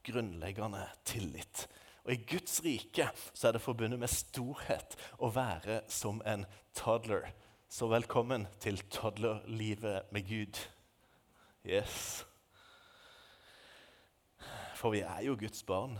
Grunnleggende 0.02 0.82
tillit. 1.06 1.68
Og 2.02 2.16
I 2.16 2.24
Guds 2.26 2.58
rike 2.64 3.06
så 3.30 3.48
er 3.48 3.54
det 3.54 3.62
forbundet 3.62 4.00
med 4.00 4.10
storhet 4.10 4.96
å 5.22 5.30
være 5.30 5.84
som 5.92 6.18
en 6.26 6.42
toddler. 6.74 7.28
Så 7.70 7.86
velkommen 7.86 8.48
til 8.58 8.80
toddlerlivet 8.90 10.08
med 10.10 10.24
Gud. 10.26 10.58
Yes. 11.62 12.24
For 14.74 14.90
vi 14.90 15.04
er 15.06 15.20
jo 15.22 15.36
Guds 15.38 15.62
barn. 15.62 15.94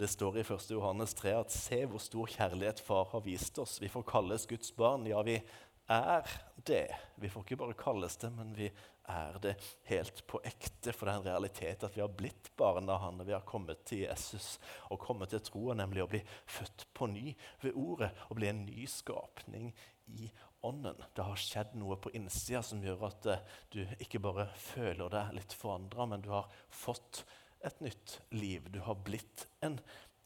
Det 0.00 0.08
står 0.08 0.38
i 0.40 0.46
1. 0.46 0.70
Johannes 0.72 1.12
3 1.18 1.34
at 1.36 1.52
se 1.52 1.82
hvor 1.84 2.00
stor 2.00 2.32
kjærlighet 2.32 2.80
Far 2.80 3.10
har 3.12 3.20
vist 3.28 3.60
oss. 3.60 3.76
Vi 3.82 3.92
får 3.92 4.08
kalles 4.08 4.48
Guds 4.48 4.72
barn. 4.72 5.04
Ja, 5.04 5.20
vi 5.20 5.36
er 5.84 6.32
det. 6.64 6.88
Vi 7.20 7.28
får 7.28 7.44
ikke 7.44 7.60
bare 7.60 7.76
kalles 7.84 8.16
det, 8.24 8.32
men 8.40 8.56
vi 8.56 8.72
er 9.04 9.38
det 9.44 9.56
helt 9.92 10.24
på 10.32 10.40
ekte. 10.48 10.96
For 10.96 11.04
det 11.04 11.12
er 11.12 11.20
en 11.20 11.28
realitet 11.28 11.84
at 11.84 11.92
vi 11.92 12.00
har 12.00 12.16
blitt 12.24 12.54
barn 12.56 12.88
av 12.88 13.04
Han 13.04 13.20
og 13.20 13.28
vi 13.28 13.36
har 13.36 13.44
kommet 13.44 13.84
til 13.84 14.06
Jesus 14.06 14.54
og 14.88 15.04
kommet 15.04 15.36
til 15.36 15.44
troa, 15.44 15.76
nemlig 15.76 16.08
å 16.08 16.10
bli 16.16 16.24
født 16.48 16.88
på 16.96 17.12
ny 17.12 17.34
ved 17.66 17.76
ordet 17.76 18.14
og 18.30 18.38
bli 18.40 18.48
en 18.48 18.64
ny 18.64 18.88
skapning 18.88 19.74
i 20.08 20.32
ånden. 20.66 20.98
Det 21.14 21.24
har 21.24 21.40
skjedd 21.40 21.74
noe 21.78 21.96
på 22.00 22.12
innsida 22.16 22.62
som 22.66 22.82
gjør 22.84 23.06
at 23.08 23.28
uh, 23.30 23.42
du 23.72 23.82
ikke 24.02 24.22
bare 24.22 24.48
føler 24.60 25.12
deg 25.12 25.34
litt 25.38 25.56
forandra, 25.56 26.06
men 26.10 26.24
du 26.24 26.30
har 26.34 26.50
fått 26.68 27.24
et 27.64 27.80
nytt 27.84 28.20
liv. 28.34 28.68
Du 28.72 28.80
har 28.84 28.98
blitt 29.04 29.46
en 29.64 29.78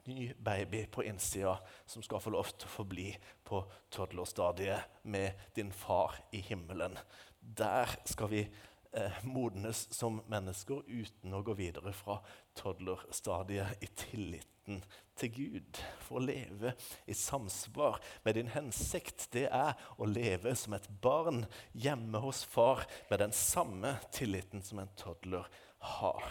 ny 0.05 0.33
baby 0.39 0.85
på 0.87 1.05
innsida 1.05 1.59
som 1.87 2.05
skal 2.05 2.21
få 2.21 2.35
lov 2.35 2.53
til 2.53 2.69
å 2.69 2.75
forbli 2.75 3.09
på 3.47 3.63
toddlerstadiet 3.95 5.01
med 5.09 5.47
din 5.57 5.73
far 5.73 6.19
i 6.37 6.43
himmelen. 6.45 6.99
Der 7.41 7.97
skal 8.09 8.31
vi 8.33 8.43
eh, 8.45 9.21
modnes 9.25 9.87
som 9.95 10.21
mennesker 10.31 10.85
uten 10.87 11.35
å 11.35 11.43
gå 11.45 11.57
videre 11.59 11.95
fra 11.97 12.21
toddlerstadiet 12.61 13.85
i 13.85 13.93
tilliten 14.65 14.85
til 15.17 15.31
Gud. 15.31 15.81
For 16.03 16.19
å 16.19 16.25
leve 16.25 16.75
i 17.07 17.15
samsvar 17.15 18.01
med 18.25 18.35
din 18.35 18.49
hensikt, 18.49 19.29
det 19.33 19.49
er 19.51 19.75
å 19.99 20.09
leve 20.09 20.55
som 20.57 20.75
et 20.75 20.89
barn 21.03 21.45
hjemme 21.73 22.19
hos 22.19 22.45
far 22.45 22.85
med 23.11 23.21
den 23.21 23.33
samme 23.33 23.99
tilliten 24.13 24.63
som 24.63 24.79
en 24.79 24.93
toddler 24.97 25.47
har 25.79 26.25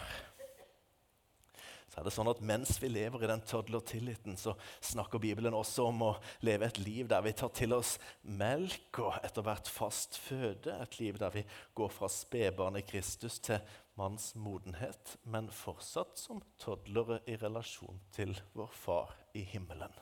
så 1.94 2.00
er 2.00 2.08
det 2.08 2.10
sånn 2.16 2.26
at 2.26 2.40
Mens 2.42 2.72
vi 2.82 2.88
lever 2.90 3.22
i 3.22 3.28
den 3.30 3.42
toddler-tilliten, 3.46 4.34
så 4.34 4.56
snakker 4.82 5.20
Bibelen 5.22 5.54
også 5.54 5.84
om 5.92 6.00
å 6.02 6.08
leve 6.42 6.66
et 6.66 6.80
liv 6.82 7.06
der 7.06 7.22
vi 7.22 7.30
tar 7.38 7.52
til 7.54 7.76
oss 7.76 7.92
melk 8.26 8.98
og 8.98 9.20
etter 9.22 9.46
hvert 9.46 9.70
fast 9.70 10.18
føde. 10.18 10.74
Et 10.74 10.98
liv 10.98 11.20
der 11.22 11.30
vi 11.30 11.44
går 11.78 11.92
fra 11.94 12.10
spedbarnet 12.10 12.88
Kristus 12.90 13.38
til 13.46 13.62
manns 13.98 14.32
modenhet, 14.34 15.16
men 15.24 15.50
fortsatt 15.50 16.18
som 16.18 16.42
toddlere 16.58 17.20
i 17.30 17.36
relasjon 17.40 18.00
til 18.14 18.34
vår 18.54 18.72
Far 18.74 19.14
i 19.34 19.44
himmelen. 19.46 19.92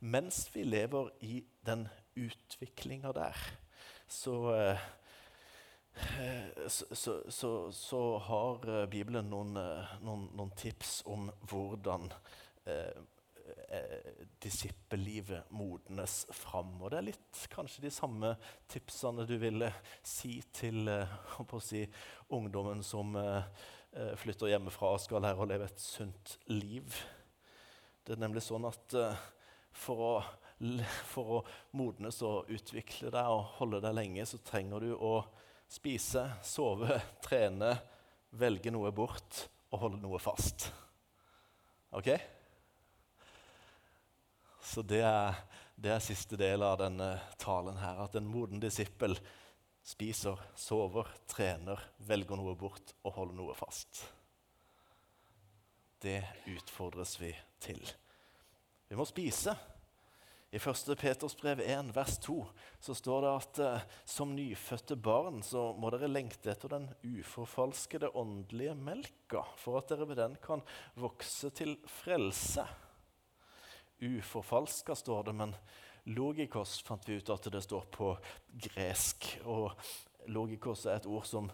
Mens 0.00 0.46
vi 0.54 0.64
lever 0.64 1.10
i 1.24 1.40
den 1.66 1.88
utviklinga 2.16 3.12
der, 3.16 3.36
så 4.08 4.36
Eh, 5.96 6.68
så, 6.68 6.84
så, 6.90 7.22
så, 7.28 7.72
så, 7.72 8.18
har 8.18 8.68
eh, 8.68 8.88
Bibelen 8.88 9.30
noen, 9.32 9.56
eh, 9.56 9.94
noen, 10.04 10.26
noen 10.36 10.50
tips 10.58 10.98
om 11.08 11.30
hvordan 11.48 12.10
eh, 12.68 12.98
disippellivet 14.42 15.50
modnes 15.54 16.24
fram. 16.34 16.74
Og 16.80 16.90
det 16.92 16.98
er 16.98 17.08
litt 17.10 17.42
kanskje 17.52 17.86
de 17.86 17.92
samme 17.94 18.34
tipsene 18.70 19.26
du 19.28 19.36
ville 19.40 19.70
si 20.06 20.38
til 20.54 20.88
eh, 20.90 21.16
si, 21.64 21.84
ungdommen 22.34 22.82
som 22.86 23.16
eh, 23.20 23.46
flytter 24.20 24.52
hjemmefra 24.52 24.94
og 24.94 25.02
skal 25.02 25.24
lære 25.24 25.42
å 25.42 25.48
leve 25.48 25.68
et 25.70 25.82
sunt 25.82 26.36
liv. 26.52 26.98
Det 28.04 28.14
er 28.14 28.22
nemlig 28.22 28.44
sånn 28.44 28.66
at 28.68 28.94
for 29.76 30.02
å, 30.04 30.12
for 31.12 31.38
å 31.38 31.42
modnes 31.76 32.20
og 32.26 32.52
utvikle 32.52 33.10
deg 33.14 33.32
og 33.32 33.56
holde 33.58 33.82
deg 33.84 33.96
lenge, 33.96 34.26
så 34.28 34.40
trenger 34.44 34.84
du 34.84 34.92
å 34.94 35.18
spise, 35.68 36.28
sove, 36.46 37.00
trene, 37.24 37.74
velge 38.36 38.72
noe 38.74 38.92
bort 38.94 39.46
og 39.72 39.86
holde 39.86 40.00
noe 40.02 40.20
fast. 40.22 40.68
OK? 41.96 42.12
Så 44.66 44.82
det 44.82 45.02
er, 45.06 45.36
det 45.78 45.92
er 45.94 46.02
siste 46.02 46.38
del 46.40 46.64
av 46.66 46.80
denne 46.80 47.12
talen 47.38 47.78
her. 47.78 48.00
At 48.02 48.16
en 48.18 48.26
moden 48.26 48.58
disippel 48.62 49.14
spiser, 49.86 50.40
sover, 50.58 51.06
trener, 51.30 51.78
velger 52.08 52.40
noe 52.40 52.56
bort 52.58 52.96
og 53.06 53.14
holder 53.20 53.38
noe 53.38 53.54
fast. 53.54 54.02
Det 56.02 56.18
utfordres 56.50 57.14
vi 57.20 57.30
til. 57.62 57.80
Vi 58.90 58.98
må 58.98 59.06
spise. 59.06 59.54
I 60.54 60.58
1. 60.58 60.92
Peters 60.98 61.34
brev 61.36 61.60
1, 61.60 61.92
vers 61.94 62.16
2, 62.22 62.36
så 62.80 62.94
står 62.94 63.24
det 63.24 63.30
at 63.34 63.58
eh, 63.60 63.86
som 64.08 64.30
nyfødte 64.34 64.96
barn 64.96 65.42
så 65.44 65.68
må 65.76 65.90
dere 65.92 66.08
lengte 66.08 66.52
etter 66.52 66.70
den 66.72 66.86
uforfalskede 67.02 68.12
åndelige 68.16 68.76
melka, 68.78 69.42
for 69.60 69.80
at 69.80 69.90
dere 69.90 70.06
ved 70.08 70.20
den 70.22 70.36
kan 70.42 70.62
vokse 71.02 71.50
til 71.58 71.74
frelse. 71.98 72.64
Uforfalska 74.00 74.94
står 74.94 75.28
det, 75.28 75.36
men 75.36 75.54
logikos 76.06 76.80
fant 76.86 77.08
vi 77.08 77.18
ut 77.18 77.30
at 77.32 77.48
det 77.52 77.62
står 77.64 77.86
på 77.94 78.12
gresk. 78.68 79.28
Og 79.48 79.72
logikos 80.30 80.86
er 80.86 81.00
et 81.00 81.08
ord 81.08 81.26
som 81.26 81.48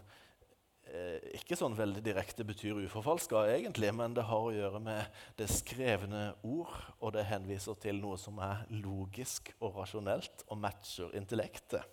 eh, 0.89 1.17
ikke 1.39 1.57
sånn 1.57 1.77
veldig 1.77 2.03
direkte 2.05 2.45
betyr 2.47 2.83
uforfalska, 2.83 3.45
egentlig, 3.55 3.93
men 3.95 4.15
det 4.17 4.27
har 4.29 4.45
å 4.45 4.53
gjøre 4.53 4.83
med 4.83 5.23
det 5.39 5.49
skrevne 5.51 6.33
ord, 6.43 6.75
og 6.99 7.15
det 7.15 7.27
henviser 7.31 7.79
til 7.81 8.01
noe 8.03 8.19
som 8.21 8.39
er 8.43 8.65
logisk 8.83 9.53
og 9.59 9.79
rasjonelt 9.79 10.45
og 10.49 10.59
matcher 10.63 11.13
intellektet. 11.17 11.83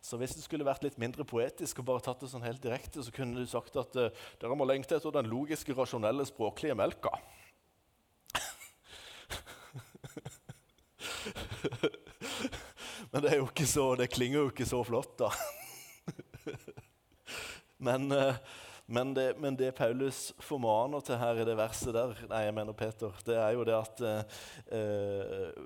Så 0.00 0.16
hvis 0.16 0.32
det 0.32 0.42
skulle 0.46 0.64
vært 0.64 0.84
litt 0.86 0.96
mindre 1.00 1.26
poetisk 1.28 1.82
og 1.82 1.90
bare 1.90 2.02
tatt 2.04 2.22
det 2.24 2.30
sånn 2.32 2.44
helt 2.46 2.62
direkte, 2.64 3.02
så 3.04 3.12
kunne 3.12 3.36
du 3.36 3.48
sagt 3.48 3.74
at 3.76 3.96
uh, 4.00 4.08
dere 4.40 4.56
må 4.56 4.64
lengte 4.64 4.96
etter 4.96 5.12
den 5.12 5.28
logiske, 5.28 5.74
rasjonelle, 5.76 6.24
språklige 6.24 6.76
melka. 6.78 7.12
Men 13.10 13.22
det 13.22 13.32
er 13.32 13.40
jo 13.40 13.48
ikke 13.48 13.68
så, 13.68 13.86
det 13.98 14.10
klinger 14.12 14.42
jo 14.42 14.50
ikke 14.52 14.68
så 14.68 14.82
flott, 14.86 15.16
da. 15.20 15.30
Men, 17.86 18.10
eh, 18.12 18.34
men, 18.90 19.14
det, 19.14 19.38
men, 19.38 19.56
det, 19.56 19.70
Paulus 19.78 20.32
formaner 20.42 21.00
til 21.06 21.16
her 21.16 21.38
i 21.38 21.44
det 21.46 21.54
verset 21.56 21.94
der, 21.94 22.12
nei, 22.28 22.42
jeg 22.44 22.56
mener 22.56 22.76
Peter, 22.76 23.14
det 23.24 23.36
er 23.38 23.54
jo 23.54 23.62
det 23.64 23.76
at 23.78 24.02
eh, 24.04 25.60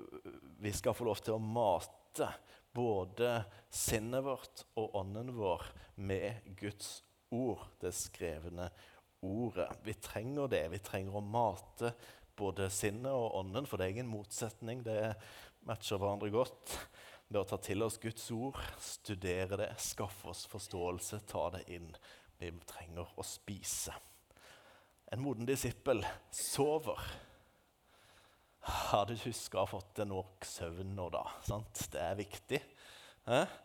vi 0.61 0.71
skal 0.71 0.95
få 0.95 1.07
lov 1.09 1.19
til 1.25 1.35
å 1.35 1.41
mate 1.41 2.29
både 2.75 3.31
sinnet 3.73 4.23
vårt 4.23 4.63
og 4.79 4.95
ånden 5.01 5.33
vår 5.35 5.65
med 6.07 6.53
Guds 6.59 7.01
ord, 7.33 7.65
det 7.81 7.91
skrevne 7.97 8.69
ordet. 9.25 9.71
Vi 9.83 9.93
trenger 9.93 10.47
det. 10.51 10.67
Vi 10.71 10.79
trenger 10.83 11.17
å 11.17 11.23
mate 11.23 11.91
både 12.35 12.69
sinnet 12.73 13.11
og 13.11 13.39
ånden, 13.39 13.67
for 13.67 13.79
det 13.79 13.87
er 13.87 13.95
ingen 13.95 14.11
motsetning. 14.11 14.83
Det 14.85 15.15
matcher 15.65 15.99
hverandre 16.01 16.31
godt. 16.33 16.77
Å 17.35 17.43
ta 17.49 17.57
til 17.59 17.81
oss 17.83 17.97
Guds 17.99 18.27
ord, 18.31 18.59
studere 18.79 19.57
det, 19.59 19.71
skaffe 19.81 20.29
oss 20.31 20.45
forståelse, 20.47 21.23
ta 21.27 21.47
det 21.55 21.63
inn. 21.73 21.89
Vi 22.39 22.51
trenger 22.69 23.09
å 23.17 23.25
spise. 23.25 23.95
En 25.11 25.23
moden 25.23 25.47
disippel 25.47 26.03
sover. 26.33 27.01
Har 28.65 29.05
du 29.09 29.15
huska 29.25 29.59
å 29.59 29.65
ha 29.65 29.69
fått 29.69 30.01
nok 30.07 30.45
søvn 30.47 30.95
nå, 30.97 31.09
da? 31.13 31.25
Sant? 31.45 31.83
Det 31.93 32.01
er 32.01 32.17
viktig. 32.17 32.61
Eh? 33.29 33.57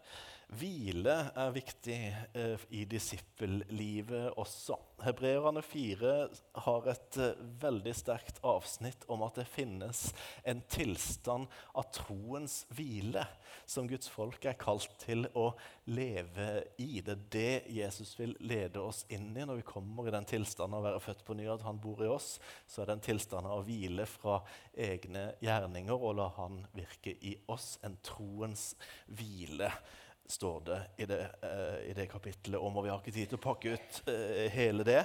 Hvile 0.51 1.13
er 1.39 1.53
viktig 1.55 1.99
eh, 2.35 2.63
i 2.75 2.81
disippellivet 2.91 4.33
også. 4.41 4.75
Hebreerne 5.05 5.63
4 5.63 6.15
har 6.65 6.89
et 6.91 7.19
eh, 7.23 7.43
veldig 7.63 7.93
sterkt 7.95 8.41
avsnitt 8.43 9.07
om 9.15 9.23
at 9.23 9.39
det 9.39 9.47
finnes 9.47 10.09
en 10.43 10.65
tilstand 10.75 11.47
av 11.79 11.87
troens 11.95 12.65
hvile 12.75 13.23
som 13.63 13.87
Guds 13.87 14.11
folk 14.11 14.43
er 14.51 14.59
kalt 14.59 14.91
til 15.05 15.29
å 15.39 15.53
leve 15.87 16.49
i. 16.83 16.99
Det 16.99 17.15
er 17.15 17.23
det 17.37 17.55
Jesus 17.77 18.17
vil 18.19 18.35
lede 18.43 18.83
oss 18.83 19.05
inn 19.07 19.31
i 19.31 19.47
når 19.47 19.63
vi 19.63 19.69
kommer 19.71 20.11
i 20.11 20.17
den 20.19 20.27
tilstanden 20.27 20.81
av 20.81 20.83
å 20.83 20.89
være 20.89 21.05
født 21.07 21.25
på 21.31 21.39
ny, 21.39 21.47
at 21.47 21.63
han 21.63 21.79
bor 21.79 22.03
i 22.03 22.11
oss. 22.11 22.41
Så 22.67 22.83
er 22.83 22.91
det 22.91 22.99
en 22.99 23.07
tilstand 23.13 23.47
av 23.47 23.63
å 23.63 23.65
hvile 23.71 24.11
fra 24.11 24.43
egne 24.75 25.29
gjerninger 25.47 25.95
og 25.95 26.19
la 26.19 26.31
han 26.43 26.65
virke 26.75 27.15
i 27.23 27.39
oss. 27.55 27.77
En 27.87 28.01
troens 28.03 28.73
hvile 29.07 29.71
står 30.31 30.61
det 30.61 30.81
i 30.97 31.07
det, 31.11 31.21
uh, 31.43 31.91
i 31.91 31.93
det 31.97 32.07
kapittelet 32.07 32.61
om. 32.61 32.77
Og 32.77 32.85
vi 32.85 32.93
har 32.93 33.01
ikke 33.03 33.15
tid 33.15 33.31
til 33.31 33.41
å 33.41 33.45
pakke 33.45 33.75
ut 33.75 34.01
uh, 34.09 34.47
hele 34.55 34.87
det, 34.87 35.03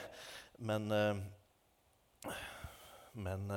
men, 0.57 0.91
uh, 0.91 2.35
men 3.13 3.49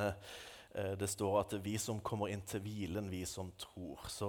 det 0.99 1.09
står 1.11 1.39
at 1.41 1.55
vi 1.65 1.73
som 1.81 1.99
kommer 2.05 2.31
inn 2.31 2.45
til 2.47 2.61
hvilen, 2.63 3.09
vi 3.11 3.25
som 3.27 3.49
tror. 3.59 4.05
Så 4.13 4.29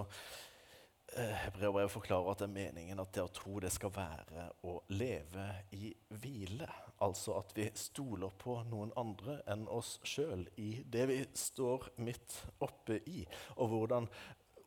Hebreerbrevet 1.14 1.92
forklarer 1.92 2.32
at 2.32 2.42
det 2.42 2.48
er 2.48 2.54
meningen 2.56 3.02
at 3.02 3.12
det 3.14 3.26
å 3.26 3.32
tro 3.34 3.60
det 3.62 3.70
skal 3.74 3.92
være 3.94 4.48
å 4.66 4.80
leve 4.94 5.46
i 5.76 5.92
hvile. 6.22 6.70
Altså 7.06 7.36
at 7.40 7.54
vi 7.58 7.68
stoler 7.78 8.34
på 8.42 8.60
noen 8.70 8.94
andre 9.00 9.40
enn 9.50 9.68
oss 9.72 9.98
sjøl 10.08 10.48
i 10.62 10.84
det 10.86 11.06
vi 11.12 11.20
står 11.38 11.92
midt 12.06 12.40
oppe 12.66 13.02
i. 13.10 13.24
Og 13.58 13.74
hvordan 13.74 14.10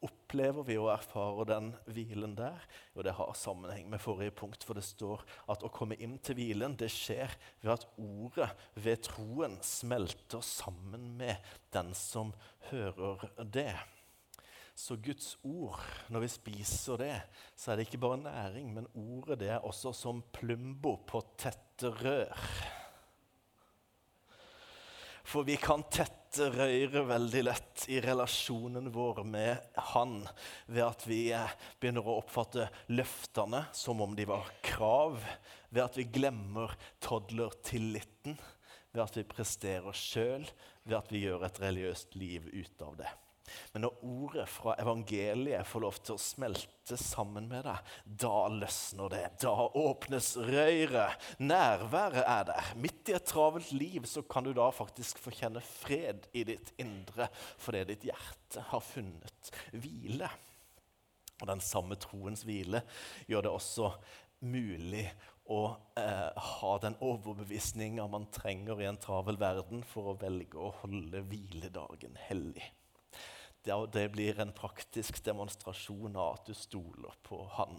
opplever 0.03 0.67
vi 0.67 0.77
og 0.81 0.91
erfarer 0.95 1.49
den 1.49 1.71
hvilen 1.91 2.35
der? 2.39 2.61
Jo, 2.95 3.05
det 3.07 3.15
har 3.19 3.33
sammenheng 3.39 3.89
med 3.91 4.03
forrige 4.03 4.35
punkt, 4.43 4.65
for 4.67 4.79
det 4.79 4.85
står 4.87 5.25
at 5.53 5.65
å 5.65 5.71
komme 5.73 5.99
inn 6.03 6.19
til 6.25 6.39
hvilen 6.39 6.77
det 6.81 6.91
skjer 6.93 7.33
ved 7.63 7.73
at 7.77 7.89
ordet 8.01 8.51
ved 8.75 9.03
troen 9.09 9.59
smelter 9.67 10.45
sammen 10.45 11.13
med 11.21 11.53
den 11.75 11.93
som 11.97 12.35
hører 12.71 13.29
det. 13.43 13.73
Så 14.75 14.97
Guds 14.97 15.35
ord, 15.45 15.81
når 16.09 16.25
vi 16.25 16.29
spiser 16.33 17.01
det, 17.03 17.17
så 17.57 17.73
er 17.73 17.79
det 17.79 17.89
ikke 17.91 18.01
bare 18.03 18.23
næring, 18.23 18.73
men 18.75 18.89
ordet 18.97 19.43
det 19.45 19.51
er 19.53 19.67
også 19.67 19.93
som 19.95 20.23
plumbo 20.33 20.97
på 21.07 21.21
tette 21.39 21.93
rør. 22.01 22.33
For 25.33 25.47
vi 25.49 25.55
kan 25.57 25.81
tette 25.89 26.51
røyre 26.53 27.07
veldig 27.09 27.41
lett 27.47 27.87
i 27.89 28.03
relasjonen 28.05 28.91
vår 28.93 29.23
med 29.25 29.79
Han 29.95 30.19
ved 30.67 30.83
at 30.85 31.07
vi 31.09 31.21
eh, 31.33 31.55
begynner 31.81 32.05
å 32.05 32.19
oppfatte 32.21 32.67
løftene 32.93 33.63
som 33.73 34.03
om 34.05 34.13
de 34.19 34.27
var 34.29 34.51
krav, 34.61 35.17
ved 35.73 35.87
at 35.87 35.97
vi 35.97 36.05
glemmer 36.19 36.77
toddlertilliten, 37.01 38.37
ved 38.93 39.05
at 39.07 39.17
vi 39.17 39.25
presterer 39.33 39.97
sjøl, 39.97 40.45
ved 40.85 40.99
at 41.01 41.09
vi 41.15 41.25
gjør 41.25 41.49
et 41.49 41.65
religiøst 41.65 42.21
liv 42.21 42.53
ut 42.53 42.85
av 42.85 43.01
det. 43.01 43.17
Men 43.73 43.85
når 43.87 44.05
ordet 44.07 44.45
fra 44.51 44.75
evangeliet 44.81 45.67
får 45.69 45.85
lov 45.85 45.99
til 46.05 46.17
å 46.17 46.23
smelte 46.23 46.99
sammen 47.01 47.49
med 47.51 47.67
deg, 47.67 47.93
da 48.23 48.37
løsner 48.53 49.13
det. 49.13 49.23
Da 49.43 49.55
åpnes 49.79 50.33
røret. 50.37 51.27
Nærværet 51.43 52.23
er 52.23 52.47
der. 52.53 52.73
Midt 52.83 53.11
i 53.11 53.17
et 53.17 53.29
travelt 53.29 53.73
liv 53.75 54.07
så 54.09 54.25
kan 54.29 54.47
du 54.47 54.53
da 54.57 54.69
faktisk 54.75 55.21
få 55.23 55.35
kjenne 55.35 55.63
fred 55.65 56.29
i 56.37 56.47
ditt 56.49 56.73
indre 56.83 57.29
fordi 57.63 57.85
ditt 57.93 58.09
hjerte 58.11 58.65
har 58.71 58.85
funnet 58.85 59.53
hvile. 59.73 60.31
Og 61.43 61.49
Den 61.51 61.63
samme 61.65 61.99
troens 61.99 62.45
hvile 62.47 62.85
gjør 63.31 63.47
det 63.47 63.57
også 63.57 63.95
mulig 64.47 65.07
å 65.53 65.63
eh, 65.99 66.39
ha 66.39 66.71
den 66.83 66.95
overbevisninga 67.03 68.05
man 68.11 68.29
trenger 68.35 68.81
i 68.83 68.87
en 68.91 69.01
travel 69.03 69.39
verden 69.41 69.83
for 69.87 70.13
å 70.13 70.19
velge 70.21 70.59
å 70.59 70.71
holde 70.83 71.25
hviledagen 71.27 72.15
hellig 72.29 72.63
det 73.65 74.09
blir 74.13 74.41
en 74.41 74.53
praktisk 74.53 75.23
demonstrasjon 75.25 76.17
av 76.17 76.35
at 76.35 76.47
du 76.47 76.55
stoler 76.55 77.15
på 77.23 77.45
Han. 77.59 77.79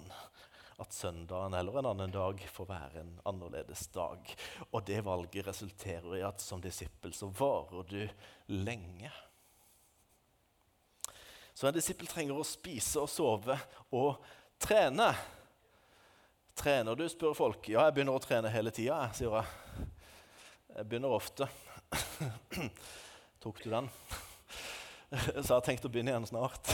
At 0.82 0.94
søndagen 0.94 1.54
eller 1.54 1.80
en 1.80 1.90
annen 1.92 2.12
dag 2.12 2.40
får 2.50 2.70
være 2.70 3.02
en 3.02 3.12
annerledes 3.30 3.88
dag. 3.94 4.32
Og 4.72 4.86
det 4.88 5.04
valget 5.06 5.48
resulterer 5.48 6.18
i 6.18 6.24
at 6.26 6.42
som 6.42 6.64
disippel 6.64 7.14
så 7.14 7.30
varer 7.30 7.86
du 7.90 8.02
lenge. 8.48 9.12
Så 11.54 11.68
en 11.68 11.76
disippel 11.76 12.10
trenger 12.10 12.40
å 12.40 12.48
spise 12.48 13.04
og 13.04 13.12
sove 13.12 13.60
og 13.94 14.24
trene. 14.64 15.12
Trener 16.58 16.98
du, 16.98 17.06
spør 17.10 17.38
folk. 17.38 17.70
Ja, 17.70 17.86
jeg 17.88 17.98
begynner 17.98 18.18
å 18.18 18.24
trene 18.24 18.52
hele 18.54 18.74
tida, 18.74 19.06
sier 19.14 19.38
jeg. 19.40 19.88
Jeg 20.74 20.90
begynner 20.90 21.14
ofte. 21.14 21.50
Tok 23.44 23.62
du 23.62 23.70
den? 23.74 23.90
Så 25.44 25.48
jeg 25.48 25.54
har 25.54 25.66
tenkt 25.66 25.86
å 25.86 25.92
begynne 25.92 26.14
igjen 26.14 26.26
snart. 26.30 26.74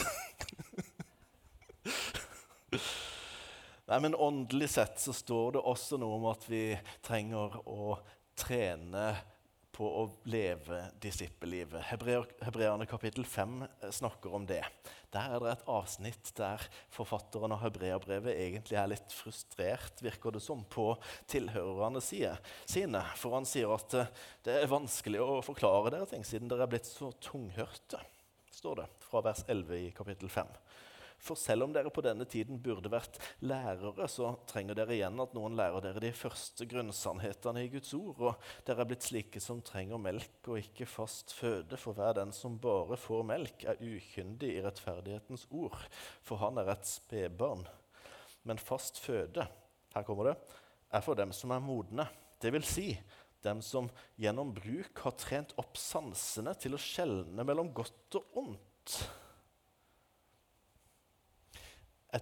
Nei, 3.89 3.97
men 4.06 4.15
Åndelig 4.15 4.69
sett 4.75 5.02
så 5.02 5.13
står 5.15 5.58
det 5.58 5.65
også 5.65 5.97
noe 5.99 6.19
om 6.19 6.28
at 6.30 6.45
vi 6.47 6.63
trenger 7.06 7.56
å 7.65 7.97
trene 8.38 9.15
på 9.73 9.88
å 9.88 10.04
leve 10.30 10.84
disippellivet. 11.02 11.88
Hebreerne 11.89 12.86
kapittel 12.89 13.25
5 13.25 13.62
eh, 13.63 13.89
snakker 13.95 14.36
om 14.36 14.45
det. 14.47 14.62
Der 15.10 15.34
er 15.34 15.41
det 15.41 15.54
et 15.56 15.65
avsnitt 15.71 16.32
der 16.38 16.62
forfatteren 16.93 17.56
av 17.56 17.63
hebreerbrevet 17.63 18.36
egentlig 18.36 18.78
er 18.78 18.91
litt 18.91 19.15
frustrert, 19.15 20.04
virker 20.04 20.36
det 20.36 20.43
som, 20.43 20.62
på 20.67 20.91
tilhørerne 21.32 22.04
sine. 22.04 23.04
For 23.17 23.39
han 23.39 23.47
sier 23.49 23.73
at 23.73 23.97
eh, 23.97 24.13
det 24.45 24.60
er 24.60 24.71
vanskelig 24.71 25.23
å 25.23 25.41
forklare 25.47 25.95
dere 25.95 26.12
ting 26.12 26.28
siden 26.28 26.52
dere 26.52 26.67
er 26.67 26.73
blitt 26.75 26.91
så 26.91 27.10
tunghørte 27.23 28.04
står 28.52 28.82
det 28.82 28.88
fra 29.06 29.24
vers 29.26 29.44
11 29.48 29.80
i 29.80 29.92
kapittel 29.96 30.30
5. 30.32 30.54
For 31.20 31.36
selv 31.36 31.66
om 31.66 31.74
dere 31.76 31.92
på 31.92 32.02
denne 32.04 32.24
tiden 32.30 32.62
burde 32.64 32.92
vært 32.92 33.18
lærere, 33.44 34.08
så 34.08 34.32
trenger 34.48 34.78
dere 34.80 34.96
igjen 34.96 35.20
at 35.20 35.34
noen 35.36 35.58
lærer 35.60 35.84
dere 35.84 36.04
de 36.04 36.12
første 36.16 36.64
grunnsannhetene 36.70 37.66
i 37.66 37.72
Guds 37.74 37.92
ord. 37.98 38.22
Og 38.24 38.48
dere 38.68 38.86
er 38.86 38.90
blitt 38.90 39.08
slike 39.10 39.42
som 39.44 39.60
trenger 39.66 40.00
melk 40.02 40.48
og 40.48 40.62
ikke 40.62 40.88
fast 40.88 41.36
føde. 41.36 41.80
For 41.80 41.98
hver 41.98 42.16
den 42.22 42.32
som 42.36 42.56
bare 42.64 42.98
får 43.00 43.28
melk, 43.28 43.68
er 43.68 43.84
ukyndig 43.84 44.54
i 44.56 44.64
rettferdighetens 44.64 45.50
ord, 45.52 45.76
for 46.24 46.40
han 46.46 46.62
er 46.62 46.72
et 46.72 46.88
spedbarn. 46.88 47.68
Men 48.48 48.64
fast 48.64 49.02
føde, 49.04 49.44
her 49.94 50.08
kommer 50.08 50.32
det, 50.32 50.38
er 50.96 51.04
for 51.04 51.20
dem 51.20 51.36
som 51.36 51.52
er 51.52 51.62
modne. 51.62 52.08
Det 52.40 52.54
vil 52.56 52.64
si 52.64 52.94
dem 53.45 53.62
som 53.65 53.89
gjennom 54.19 54.54
bruk 54.54 55.04
har 55.06 55.15
trent 55.19 55.54
opp 55.62 55.78
sansene 55.80 56.54
til 56.60 56.75
å 56.75 56.82
skjelne 56.82 57.45
mellom 57.47 57.71
godt 57.75 58.19
og 58.19 58.39
ondt. 58.43 58.97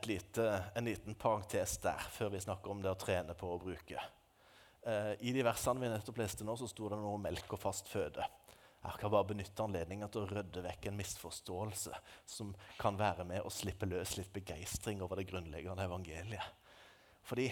Lite, 0.04 0.46
en 0.76 0.86
liten 0.86 1.16
parentes 1.16 1.78
der 1.84 2.04
før 2.12 2.34
vi 2.34 2.44
snakker 2.44 2.72
om 2.72 2.82
det 2.84 2.92
å 2.92 3.00
trene 3.00 3.34
på 3.40 3.50
å 3.54 3.60
bruke. 3.62 4.02
Eh, 4.84 5.14
I 5.20 5.32
de 5.36 5.46
versene 5.48 5.82
vi 5.84 5.92
nettopp 5.92 6.20
leste 6.20 6.46
nå, 6.48 6.58
så 6.60 6.68
sto 6.68 6.90
det 6.92 7.00
noe 7.00 7.16
om 7.16 7.24
melk 7.24 7.56
og 7.56 7.60
fast 7.60 7.90
føde. 7.92 8.26
Jeg 8.84 9.00
kan 9.02 9.12
bare 9.12 9.28
benytte 9.28 9.64
anledningen 9.64 10.12
til 10.12 10.24
å 10.24 10.30
rydde 10.30 10.64
vekk 10.64 10.88
en 10.88 11.00
misforståelse 11.00 11.98
som 12.30 12.54
kan 12.80 13.00
være 13.00 13.26
med 13.28 13.44
å 13.44 13.52
slippe 13.52 13.90
løs 13.90 14.16
litt 14.20 14.32
begeistring 14.36 15.02
over 15.04 15.20
det 15.20 15.28
grunnleggende 15.32 15.88
evangeliet. 15.88 16.54
Fordi 17.28 17.50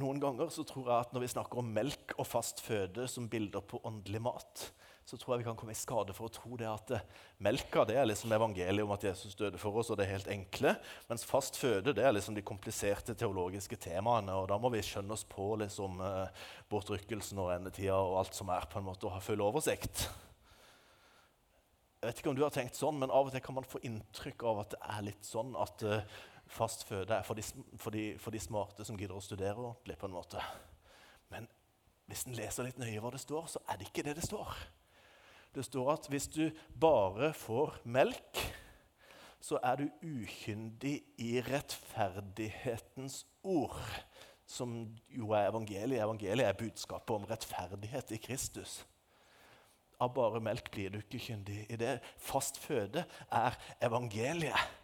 noen 0.00 0.18
ganger 0.22 0.50
så 0.50 0.64
tror 0.66 0.88
jeg 0.88 1.06
at 1.06 1.12
når 1.14 1.24
vi 1.24 1.34
snakker 1.34 1.60
om 1.60 1.74
melk 1.76 2.16
og 2.18 2.26
fast 2.26 2.62
føde 2.64 3.06
som 3.10 3.28
bilder 3.30 3.62
på 3.62 3.80
åndelig 3.86 4.22
mat, 4.24 4.64
så 5.04 5.18
tror 5.20 5.34
jeg 5.34 5.42
vi 5.42 5.46
kan 5.50 5.58
komme 5.60 5.74
i 5.74 5.78
skade 5.78 6.14
for 6.16 6.30
å 6.30 6.32
tro 6.32 6.56
det 6.56 6.66
at 6.68 6.92
eh, 6.96 7.04
melka 7.44 7.84
det 7.88 7.98
er 8.00 8.08
liksom 8.08 8.32
evangeliet 8.32 8.86
om 8.86 8.94
at 8.94 9.04
Jesus 9.04 9.36
døde 9.36 9.60
for 9.60 9.76
oss, 9.76 9.90
og 9.92 9.98
det 10.00 10.06
er 10.06 10.14
helt 10.14 10.30
enkle. 10.32 10.72
Mens 11.10 11.26
fast 11.28 11.58
føde 11.60 11.92
det 11.96 12.06
er 12.06 12.14
liksom 12.16 12.36
de 12.36 12.44
kompliserte 12.46 13.16
teologiske 13.20 13.76
temaene. 13.84 14.32
og 14.32 14.48
Da 14.48 14.58
må 14.60 14.72
vi 14.72 14.80
skjønne 14.84 15.12
oss 15.12 15.26
på 15.28 15.50
liksom, 15.60 16.00
eh, 16.00 16.44
bortrykkelsen 16.72 17.42
og 17.44 17.52
endetida 17.52 18.00
og 18.00 18.22
alt 18.22 18.38
som 18.38 18.52
er, 18.54 18.64
på 18.70 18.80
en 18.80 18.88
måte, 18.88 19.04
og 19.04 19.18
ha 19.18 19.20
full 19.24 19.44
oversikt. 19.44 20.08
Jeg 22.00 22.08
vet 22.08 22.18
ikke 22.20 22.32
om 22.32 22.36
du 22.36 22.44
har 22.44 22.52
tenkt 22.52 22.76
sånn, 22.76 22.98
men 23.00 23.12
Av 23.12 23.28
og 23.28 23.32
til 23.32 23.44
kan 23.44 23.56
man 23.56 23.68
få 23.68 23.80
inntrykk 23.84 24.42
av 24.48 24.64
at 24.64 24.72
det 24.72 24.80
er 24.96 25.04
litt 25.06 25.28
sånn 25.28 25.52
at 25.60 25.84
eh, 25.84 26.16
fast 26.46 26.84
føde 26.88 27.14
er 27.16 27.26
for 27.26 27.38
de, 27.38 27.42
for, 27.76 27.90
de, 27.90 28.04
for 28.20 28.34
de, 28.34 28.40
smarte 28.42 28.86
som 28.86 28.98
gidder 28.98 29.16
å 29.16 29.24
studere 29.24 29.56
ordentlig. 29.56 29.98
på 29.98 30.08
en 30.08 30.16
måte. 30.16 30.42
Men 31.32 31.48
hvis 32.06 32.26
en 32.26 32.36
leser 32.36 32.68
litt 32.68 32.80
nøye 32.80 33.00
hva 33.00 33.12
det 33.14 33.22
står, 33.22 33.46
så 33.54 33.62
er 33.68 33.80
det 33.80 33.88
ikke 33.88 34.04
det 34.06 34.16
det 34.18 34.26
står. 34.26 34.54
Det 35.54 35.64
står 35.64 35.92
at 35.92 36.08
hvis 36.10 36.28
du 36.34 36.44
bare 36.80 37.32
får 37.36 37.78
melk, 37.84 38.42
så 39.44 39.58
er 39.62 39.82
du 39.82 39.88
ukyndig 40.02 40.96
i 41.20 41.36
rettferdighetens 41.44 43.22
ord, 43.42 43.80
som 44.46 44.72
jo 45.08 45.32
er 45.36 45.50
evangeliet. 45.50 46.02
Evangeliet 46.02 46.48
er 46.48 46.58
budskapet 46.58 47.14
om 47.14 47.26
rettferdighet 47.28 48.14
i 48.16 48.20
Kristus. 48.24 48.82
Av 50.02 50.10
bare 50.12 50.40
melk 50.42 50.70
blir 50.74 50.90
du 50.90 50.98
ikke 51.00 51.22
kyndig 51.28 51.64
i 51.70 51.78
det. 51.80 51.98
Fast 52.20 52.58
føde 52.60 53.04
er 53.30 53.56
evangeliet. 53.84 54.82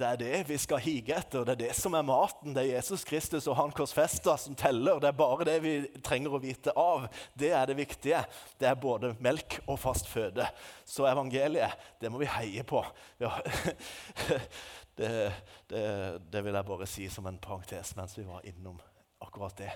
Det 0.00 0.08
er 0.08 0.16
det 0.16 0.36
vi 0.48 0.56
skal 0.56 0.80
hige 0.80 1.12
etter. 1.12 1.44
Det 1.44 1.52
er 1.52 1.60
det 1.66 1.74
som 1.76 1.92
er 1.96 2.04
maten. 2.06 2.54
Det 2.56 2.62
er 2.62 2.78
Jesus 2.78 3.02
Kristus 3.04 3.44
og 3.50 3.58
han 3.58 3.72
korsfesta 3.76 4.32
som 4.40 4.56
teller. 4.56 4.96
Det 5.02 5.10
er 5.10 5.18
bare 5.18 5.44
det 5.44 5.56
vi 5.60 5.74
trenger 6.00 6.36
å 6.36 6.40
vite 6.40 6.72
av. 6.72 7.04
Det 7.36 7.50
er 7.52 7.66
det 7.68 7.76
viktige. 7.76 8.22
Det 8.56 8.70
er 8.70 8.78
både 8.80 9.12
melk 9.20 9.58
og 9.66 9.76
fast 9.82 10.08
føde. 10.08 10.46
Så 10.88 11.04
evangeliet, 11.10 11.76
det 12.00 12.08
må 12.12 12.22
vi 12.22 12.30
heie 12.32 12.64
på. 12.64 12.84
Ja. 13.20 13.36
Det, 15.00 15.30
det, 15.70 15.82
det 16.28 16.40
vil 16.44 16.52
jeg 16.58 16.66
bare 16.68 16.86
si 16.90 17.06
som 17.08 17.24
en 17.24 17.38
parentes 17.40 17.94
mens 17.96 18.12
vi 18.18 18.24
var 18.26 18.42
innom 18.44 18.74
akkurat 19.24 19.54
det. 19.56 19.70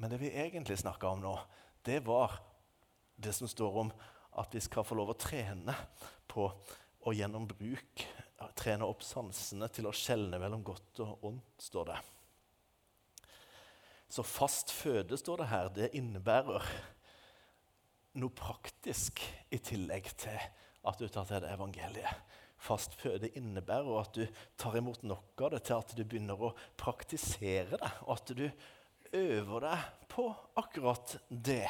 Men 0.00 0.10
det 0.10 0.18
vi 0.18 0.32
egentlig 0.32 0.80
snakka 0.80 1.12
om 1.12 1.20
nå, 1.22 1.34
det 1.86 2.00
var 2.08 2.40
det 3.14 3.36
som 3.36 3.46
står 3.46 3.76
om 3.84 3.92
at 4.40 4.56
vi 4.56 4.62
skal 4.64 4.86
få 4.88 4.98
lov 4.98 5.12
å 5.12 5.18
trene 5.20 5.76
på 6.26 6.48
å 6.48 7.14
gjennom 7.14 7.46
bruk 7.46 8.02
trene 8.58 8.86
opp 8.86 9.02
sansene 9.02 9.68
til 9.72 9.88
å 9.88 9.94
skjelne 9.94 10.38
mellom 10.40 10.62
godt 10.66 11.02
og 11.04 11.26
ondt, 11.30 11.62
står 11.62 11.90
det. 11.90 11.98
Så 14.08 14.24
fast 14.24 14.70
føde, 14.72 15.18
står 15.20 15.42
det 15.42 15.50
her, 15.50 15.70
det 15.74 15.90
innebærer 15.98 16.64
noe 18.18 18.34
praktisk 18.34 19.20
i 19.52 19.60
tillegg 19.60 20.08
til 20.18 20.38
at 20.88 21.00
du 21.00 21.08
tar 21.12 21.26
til 21.28 21.42
deg 21.44 21.52
evangeliet. 21.52 22.22
Fast 22.58 22.96
føde 22.98 23.30
innebærer 23.38 24.00
at 24.00 24.16
du 24.16 24.24
tar 24.58 24.78
imot 24.80 25.04
nok 25.06 25.44
av 25.44 25.52
det 25.54 25.60
til 25.68 25.76
at 25.76 25.92
du 25.94 26.02
begynner 26.02 26.40
å 26.40 26.54
praktisere 26.80 27.78
det, 27.78 27.92
og 28.06 28.16
at 28.16 28.32
du 28.34 28.48
øver 29.18 29.68
deg 29.68 29.84
på 30.10 30.26
akkurat 30.58 31.14
det. 31.28 31.68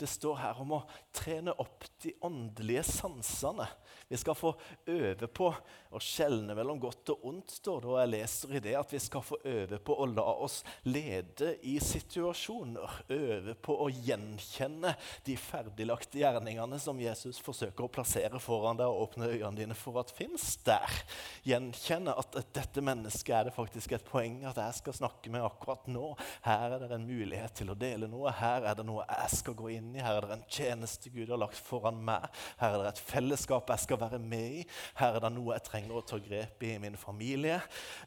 Det 0.00 0.08
står 0.08 0.38
her 0.40 0.60
om 0.62 0.70
å 0.78 0.84
trene 1.12 1.52
opp 1.60 1.84
de 2.00 2.14
åndelige 2.24 2.86
sansene. 2.88 3.66
Vi 4.08 4.16
skal 4.16 4.34
få 4.34 4.54
øve 4.88 5.26
på 5.28 5.50
å 5.90 6.00
skjelne 6.00 6.54
mellom 6.56 6.80
godt 6.80 7.12
og 7.12 7.26
ondt, 7.28 7.52
står 7.58 7.82
det. 7.82 7.90
Og 7.90 7.98
jeg 8.00 8.10
leser 8.14 8.54
i 8.56 8.62
det 8.64 8.72
at 8.78 8.94
vi 8.94 9.00
skal 9.02 9.24
få 9.26 9.36
øve 9.44 9.76
på 9.84 9.96
å 10.00 10.06
la 10.08 10.24
oss 10.40 10.62
lede 10.88 11.52
i 11.68 11.74
situasjoner. 11.84 12.94
Øve 13.12 13.54
på 13.60 13.76
å 13.84 13.90
gjenkjenne 13.92 14.94
de 15.26 15.36
ferdiglagte 15.36 16.22
gjerningene 16.22 16.80
som 16.80 17.02
Jesus 17.02 17.42
forsøker 17.44 17.84
å 17.84 17.92
plassere 17.92 18.40
foran 18.40 18.80
deg 18.80 18.88
og 18.88 19.10
åpne 19.10 19.28
øynene 19.34 19.60
dine 19.60 19.76
for 19.76 20.00
at 20.00 20.14
fins 20.16 20.54
der. 20.64 20.96
Gjenkjenne 21.44 22.16
at 22.24 22.40
dette 22.56 22.80
mennesket 22.80 23.36
er 23.36 23.50
det 23.50 23.56
faktisk 23.58 23.98
et 23.98 24.08
poeng 24.08 24.40
at 24.48 24.62
jeg 24.64 24.80
skal 24.80 24.96
snakke 25.02 25.34
med 25.36 25.44
akkurat 25.44 25.84
nå. 25.92 26.14
Her 26.48 26.78
er 26.78 26.86
det 26.86 26.96
en 26.96 27.08
mulighet 27.12 27.60
til 27.60 27.74
å 27.74 27.78
dele 27.78 28.08
noe. 28.08 28.32
Her 28.40 28.64
er 28.72 28.80
det 28.80 28.88
noe 28.88 29.04
jeg 29.04 29.42
skal 29.42 29.60
gå 29.60 29.70
inn 29.76 29.89
inn 29.90 29.98
i. 29.98 30.04
Her 30.04 30.20
er 30.20 30.28
det 30.28 30.36
en 30.38 30.46
tjeneste 30.48 31.10
Gud 31.10 31.30
har 31.32 31.40
lagt 31.42 31.58
foran 31.58 31.98
meg. 32.06 32.28
Her 32.60 32.76
er 32.76 32.84
det 32.84 32.92
et 32.94 33.02
fellesskap 33.10 33.70
jeg 33.74 33.84
skal 33.84 34.00
være 34.00 34.20
med 34.22 34.60
i. 34.60 34.64
Her 35.00 35.18
er 35.18 35.24
det 35.24 35.32
noe 35.34 35.56
jeg 35.56 35.66
trenger 35.66 35.98
å 35.98 36.04
ta 36.06 36.20
grep 36.22 36.62
i 36.66 36.74
i 36.76 36.82
min 36.82 36.98
familie. 37.00 37.58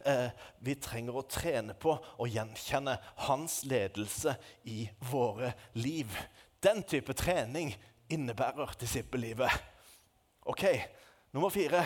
Eh, 0.07 0.29
vi 0.63 0.77
trenger 0.79 1.19
å 1.19 1.25
trene 1.27 1.75
på 1.75 1.97
å 1.99 2.29
gjenkjenne 2.29 2.95
hans 3.27 3.61
ledelse 3.69 4.37
i 4.71 4.85
våre 5.11 5.53
liv. 5.75 6.15
Den 6.63 6.83
type 6.87 7.15
trening 7.19 7.73
innebærer 8.13 8.75
disippellivet. 8.79 9.51
Ok, 10.47 10.65
nummer 11.35 11.51
fire. 11.53 11.83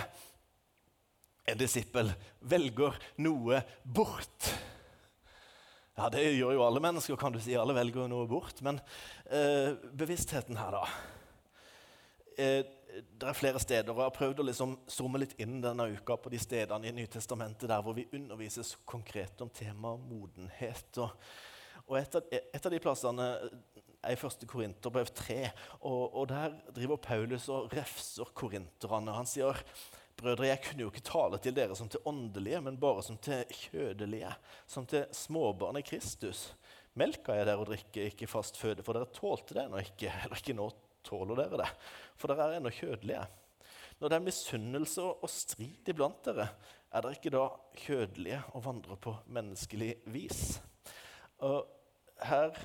En 1.47 1.57
disippel 1.57 2.12
velger 2.45 2.97
noe 3.23 3.62
bort. 3.83 4.51
Ja, 5.97 6.10
Det 6.13 6.21
gjør 6.38 6.53
jo 6.53 6.62
alle 6.62 6.81
mennesker, 6.83 7.17
kan 7.17 7.33
du 7.33 7.39
si. 7.41 7.55
Alle 7.57 7.73
velger 7.73 8.03
jo 8.03 8.12
noe 8.12 8.27
bort. 8.29 8.60
Men 8.62 8.77
eh, 9.33 9.73
bevisstheten 9.97 10.60
her, 10.60 10.75
da 10.77 10.83
eh, 12.38 12.62
Det 13.17 13.25
er 13.25 13.38
flere 13.38 13.60
steder, 13.62 13.89
og 13.91 14.03
jeg 14.03 14.12
har 14.12 14.13
prøvd 14.13 14.43
å 14.43 14.45
liksom 14.45 14.75
zoome 14.89 15.23
litt 15.23 15.33
inn 15.41 15.57
denne 15.62 15.89
uka 15.97 16.19
på 16.21 16.29
de 16.33 16.39
stedene 16.41 16.89
i 16.89 16.93
Nytestamentet 16.93 17.69
der 17.69 17.81
hvor 17.86 17.97
vi 17.97 18.07
undervises 18.13 18.75
konkret 18.86 19.41
om 19.41 19.49
temaet 19.49 20.05
modenhet. 20.05 21.01
Og, 21.01 21.17
og 21.88 21.97
et, 21.99 22.17
av, 22.17 22.29
et, 22.31 22.62
av, 22.62 22.71
de 22.73 22.81
plassene 22.81 23.27
er 23.33 24.13
i 24.13 24.17
1. 24.17 24.45
Korinterbrev 24.49 25.10
3. 25.17 25.39
Og, 25.81 26.03
og 26.13 26.29
der 26.29 26.60
driver 26.77 27.01
Paulus 27.10 27.49
og 27.53 27.73
refser 27.73 28.29
korinterne. 28.38 29.17
Han 29.17 29.29
sier 29.29 29.65
Brødre, 30.17 30.47
jeg 30.49 30.62
kunne 30.65 30.82
jo 30.82 30.89
ikke 30.89 31.06
tale 31.06 31.38
til 31.41 31.53
dere 31.53 31.75
som 31.77 31.89
til 31.93 32.01
åndelige, 32.10 32.62
men 32.65 32.80
bare 32.82 33.03
som 33.06 33.19
til 33.21 33.43
kjødelige, 33.53 34.32
som 34.65 34.86
til 34.89 35.06
småbarn 35.13 35.77
i 35.77 35.86
Kristus. 35.86 36.47
Melka 36.97 37.36
er 37.38 37.45
dere 37.45 37.62
å 37.62 37.67
drikke, 37.67 38.08
ikke 38.10 38.30
fast 38.30 38.58
føde, 38.58 38.82
for 38.86 38.97
dere 38.97 39.12
tålte 39.13 39.53
det 39.53 39.67
ennå 39.67 39.84
ikke. 39.84 40.10
Eller 40.25 40.41
ikke 40.41 40.56
nå 40.58 40.71
tåler 41.06 41.38
dere 41.43 41.60
det, 41.62 41.67
for 42.17 42.34
dere 42.34 42.47
er 42.47 42.58
ennå 42.58 42.71
kjødelige. 42.73 43.27
Når 43.99 44.10
det 44.10 44.17
er 44.17 44.25
misunnelse 44.25 45.06
og 45.06 45.30
strid 45.30 45.91
iblant 45.93 46.25
dere, 46.25 46.47
er 46.89 47.03
dere 47.03 47.17
ikke 47.17 47.34
da 47.34 47.45
kjødelige 47.84 48.39
og 48.58 48.63
vandrer 48.65 48.99
på 49.01 49.13
menneskelig 49.38 49.91
vis? 50.13 50.41
Og 51.45 51.62
her 52.25 52.58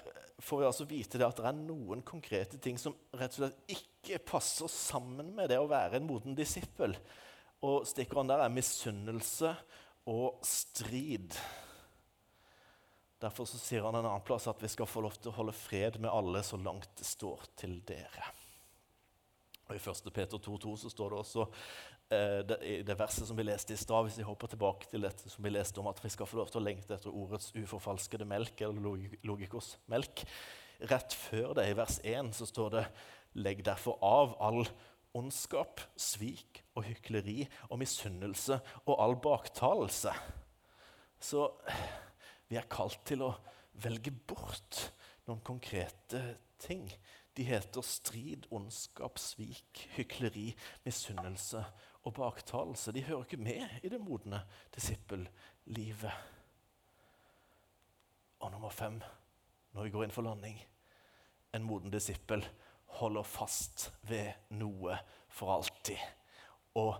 får 0.42 0.62
vi 0.62 0.68
altså 0.70 0.86
vite 0.88 1.20
det 1.20 1.28
at 1.28 1.36
det 1.36 1.48
er 1.48 1.58
noen 1.58 2.00
konkrete 2.06 2.56
ting 2.62 2.80
som 2.80 2.96
rett 3.12 3.36
og 3.36 3.42
slett 3.42 3.76
ikke 3.76 4.22
passer 4.32 4.72
sammen 4.72 5.34
med 5.36 5.52
det 5.52 5.60
å 5.60 5.68
være 5.70 6.00
en 6.00 6.08
moden 6.08 6.36
disippel. 6.38 6.96
Og 7.62 7.87
stikkordene 7.87 8.35
der 8.35 8.44
er 8.44 8.55
misunnelse 8.55 9.53
og 10.11 10.40
strid. 10.46 11.37
Derfor 13.22 13.46
sier 13.46 13.85
han 13.87 13.94
en 13.94 14.09
annen 14.09 14.25
plass 14.27 14.48
at 14.51 14.62
vi 14.62 14.70
skal 14.70 14.88
få 14.90 15.05
lov 15.05 15.14
til 15.14 15.31
å 15.31 15.37
holde 15.37 15.55
fred 15.55 16.01
med 16.03 16.11
alle 16.11 16.42
så 16.42 16.59
langt 16.59 16.90
det 16.98 17.07
står 17.07 17.44
til 17.61 17.77
dere. 17.87 18.33
Og 19.68 19.77
I 19.77 19.79
1. 19.79 20.09
Peter 20.11 20.42
2,2 20.42 20.75
så 20.83 20.90
står 20.90 21.12
det 21.12 21.20
også 21.20 21.44
eh, 21.46 22.40
det, 22.48 22.59
i 22.66 22.81
det 22.83 22.96
verset 22.98 23.29
som 23.29 23.38
vi 23.38 23.46
leste 23.46 23.77
i 23.77 23.79
stad, 23.79 24.09
hvis 24.09 24.18
vi 24.18 24.27
hopper 24.27 24.51
tilbake 24.51 24.90
til 24.90 25.07
dette 25.07 25.31
som 25.31 25.46
vi 25.46 25.55
leste 25.55 25.79
om 25.79 25.87
at 25.92 26.03
vi 26.03 26.11
skal 26.11 26.27
få 26.27 26.40
lov 26.40 26.51
til 26.51 26.59
å 26.59 26.64
lengte 26.66 26.98
etter 26.98 27.14
ordets 27.14 27.55
uforfalskede 27.55 28.27
melk, 28.27 28.59
eller 28.59 29.07
logikos 29.22 29.77
melk. 29.92 30.25
Rett 30.90 31.14
før 31.14 31.55
det, 31.61 31.68
i 31.70 31.79
vers 31.79 32.03
1, 32.03 32.35
så 32.35 32.51
står 32.51 32.75
det 32.75 32.85
Legg 33.38 33.62
derfor 33.64 34.03
av 34.05 34.35
all 34.42 34.64
ondskap, 35.16 35.81
svik 35.94 36.62
og 36.74 36.87
hykleri 36.87 37.42
og 37.70 37.80
misunnelse 37.82 38.58
og 38.87 38.94
all 39.02 39.16
baktalelse. 39.22 40.12
Så 41.22 41.48
vi 42.48 42.58
er 42.58 42.68
kalt 42.70 43.00
til 43.08 43.24
å 43.24 43.35
velge 43.82 44.12
bort 44.12 44.88
noen 45.26 45.42
konkrete 45.44 46.22
ting. 46.62 46.88
De 47.37 47.46
heter 47.48 47.85
strid, 47.87 48.48
ondskap, 48.52 49.20
svik, 49.20 49.87
hykleri, 49.96 50.50
misunnelse 50.85 51.62
og 52.02 52.14
baktalelse. 52.18 52.92
De 52.92 53.04
hører 53.06 53.24
ikke 53.24 53.40
med 53.40 53.78
i 53.82 53.92
det 53.92 54.00
modne 54.02 54.42
disippellivet. 54.74 56.12
Og 58.42 58.50
nummer 58.50 58.74
fem, 58.74 58.98
når 59.72 59.87
vi 59.87 59.94
går 59.94 60.04
inn 60.06 60.14
for 60.14 60.26
landing 60.26 60.58
En 61.52 61.66
moden 61.68 61.92
disippel 61.92 62.40
holder 62.96 63.26
fast 63.28 63.90
ved 64.08 64.32
noe 64.56 64.94
for 65.28 65.52
alltid. 65.52 66.00
Og 66.78 66.94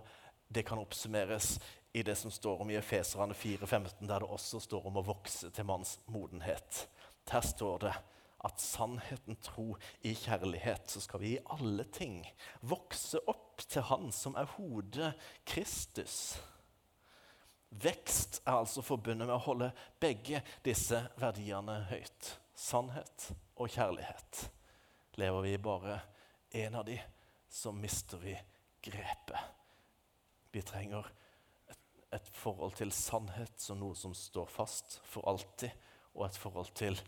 det 0.53 0.65
kan 0.67 0.81
oppsummeres 0.81 1.59
i 1.93 2.03
det 2.03 2.15
som 2.15 2.31
står 2.31 2.61
om 2.61 2.69
i 2.69 2.77
Efeserane 2.77 3.33
4,15, 3.33 4.07
der 4.07 4.19
det 4.19 4.29
også 4.29 4.59
står 4.59 4.87
om 4.89 4.97
å 4.97 5.05
vokse 5.05 5.49
til 5.53 5.65
manns 5.65 5.99
modenhet. 6.09 6.87
Der 7.29 7.45
står 7.45 7.77
det 7.85 7.93
at 8.43 8.59
sannheten 8.61 9.37
tro 9.41 9.77
i 10.01 10.13
kjærlighet, 10.17 10.89
så 10.89 11.01
skal 11.01 11.21
vi 11.21 11.35
i 11.35 11.43
alle 11.55 11.85
ting 11.95 12.23
vokse 12.59 13.21
opp 13.29 13.63
til 13.69 13.85
Han 13.87 14.11
som 14.11 14.35
er 14.35 14.49
hodet, 14.57 15.13
Kristus. 15.45 16.35
Vekst 17.69 18.41
er 18.45 18.59
altså 18.59 18.83
forbundet 18.85 19.25
med 19.27 19.37
å 19.37 19.45
holde 19.45 19.71
begge 20.01 20.43
disse 20.65 20.99
verdiene 21.21 21.79
høyt. 21.89 22.35
Sannhet 22.53 23.31
og 23.55 23.71
kjærlighet. 23.73 24.43
Lever 25.17 25.45
vi 25.45 25.57
bare 25.57 25.99
en 26.63 26.81
av 26.81 26.85
de, 26.85 26.99
så 27.49 27.71
mister 27.73 28.21
vi 28.21 28.35
grepet. 28.83 29.62
Vi 30.53 30.61
trenger 30.61 31.09
et, 31.71 31.81
et 32.13 32.29
forhold 32.37 32.77
til 32.77 32.93
sannhet 32.93 33.57
som 33.59 33.81
noe 33.81 33.97
som 33.97 34.13
står 34.17 34.49
fast 34.53 34.99
for 35.09 35.25
alltid, 35.29 35.73
og 36.13 36.27
et 36.27 36.37
forhold 36.37 36.73
til 36.77 36.99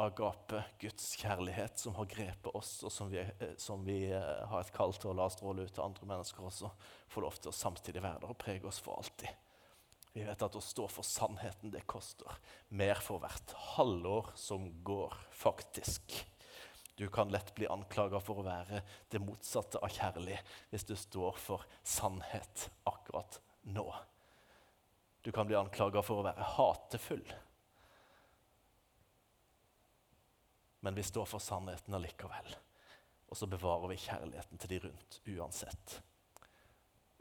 agape, 0.00 0.62
Guds 0.80 1.14
kjærlighet, 1.16 1.78
som 1.80 1.96
har 1.96 2.08
grepet 2.08 2.52
oss, 2.56 2.78
og 2.84 2.92
som 2.92 3.08
vi, 3.12 3.20
eh, 3.20 3.56
som 3.60 3.84
vi 3.84 4.02
eh, 4.12 4.44
har 4.48 4.60
et 4.60 4.72
kall 4.74 4.92
til 4.96 5.12
å 5.12 5.16
la 5.16 5.28
stråle 5.32 5.64
ut 5.64 5.72
til 5.72 5.84
andre 5.84 6.08
mennesker 6.08 6.44
også, 6.44 6.70
få 7.12 7.24
lov 7.24 7.38
til 7.40 7.52
å 7.52 7.56
samtidig 7.56 8.04
være 8.04 8.24
der 8.24 8.32
og 8.34 8.40
prege 8.40 8.68
oss 8.68 8.80
for 8.84 9.00
alltid. 9.00 9.32
Vi 10.16 10.24
vet 10.24 10.42
at 10.42 10.56
å 10.56 10.64
stå 10.64 10.86
for 10.88 11.04
sannheten, 11.04 11.72
det 11.72 11.84
koster 11.88 12.38
mer 12.76 13.00
for 13.04 13.20
hvert 13.20 13.52
halvår 13.76 14.32
som 14.40 14.68
går, 14.84 15.16
faktisk. 15.36 16.16
Du 16.96 17.08
kan 17.08 17.28
lett 17.28 17.54
bli 17.54 17.66
anklaga 17.68 18.20
for 18.24 18.40
å 18.40 18.46
være 18.46 18.80
det 19.12 19.20
motsatte 19.20 19.80
av 19.84 19.92
kjærlig 19.92 20.38
hvis 20.70 20.86
du 20.88 20.94
står 20.96 21.36
for 21.36 21.64
sannhet 21.84 22.70
akkurat 22.88 23.36
nå. 23.68 23.84
Du 25.20 25.28
kan 25.32 25.48
bli 25.48 25.58
anklaga 25.58 26.00
for 26.06 26.22
å 26.22 26.24
være 26.24 26.46
hatefull. 26.56 27.26
Men 30.80 30.96
vi 30.96 31.04
står 31.04 31.28
for 31.28 31.42
sannheten 31.42 31.98
allikevel. 31.98 32.56
Og 33.28 33.36
så 33.36 33.48
bevarer 33.50 33.90
vi 33.90 34.00
kjærligheten 34.00 34.62
til 34.62 34.72
de 34.72 34.80
rundt 34.86 35.20
uansett. 35.34 35.98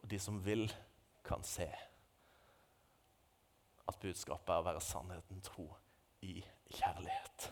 Og 0.04 0.08
de 0.08 0.22
som 0.22 0.40
vil, 0.46 0.70
kan 1.26 1.44
se. 1.44 1.68
at 3.86 4.00
budskapet 4.02 4.50
er 4.50 4.62
å 4.62 4.66
være 4.66 4.82
sannheten 4.82 5.42
tro 5.46 5.68
i 6.26 6.40
kjærlighet. 6.74 7.52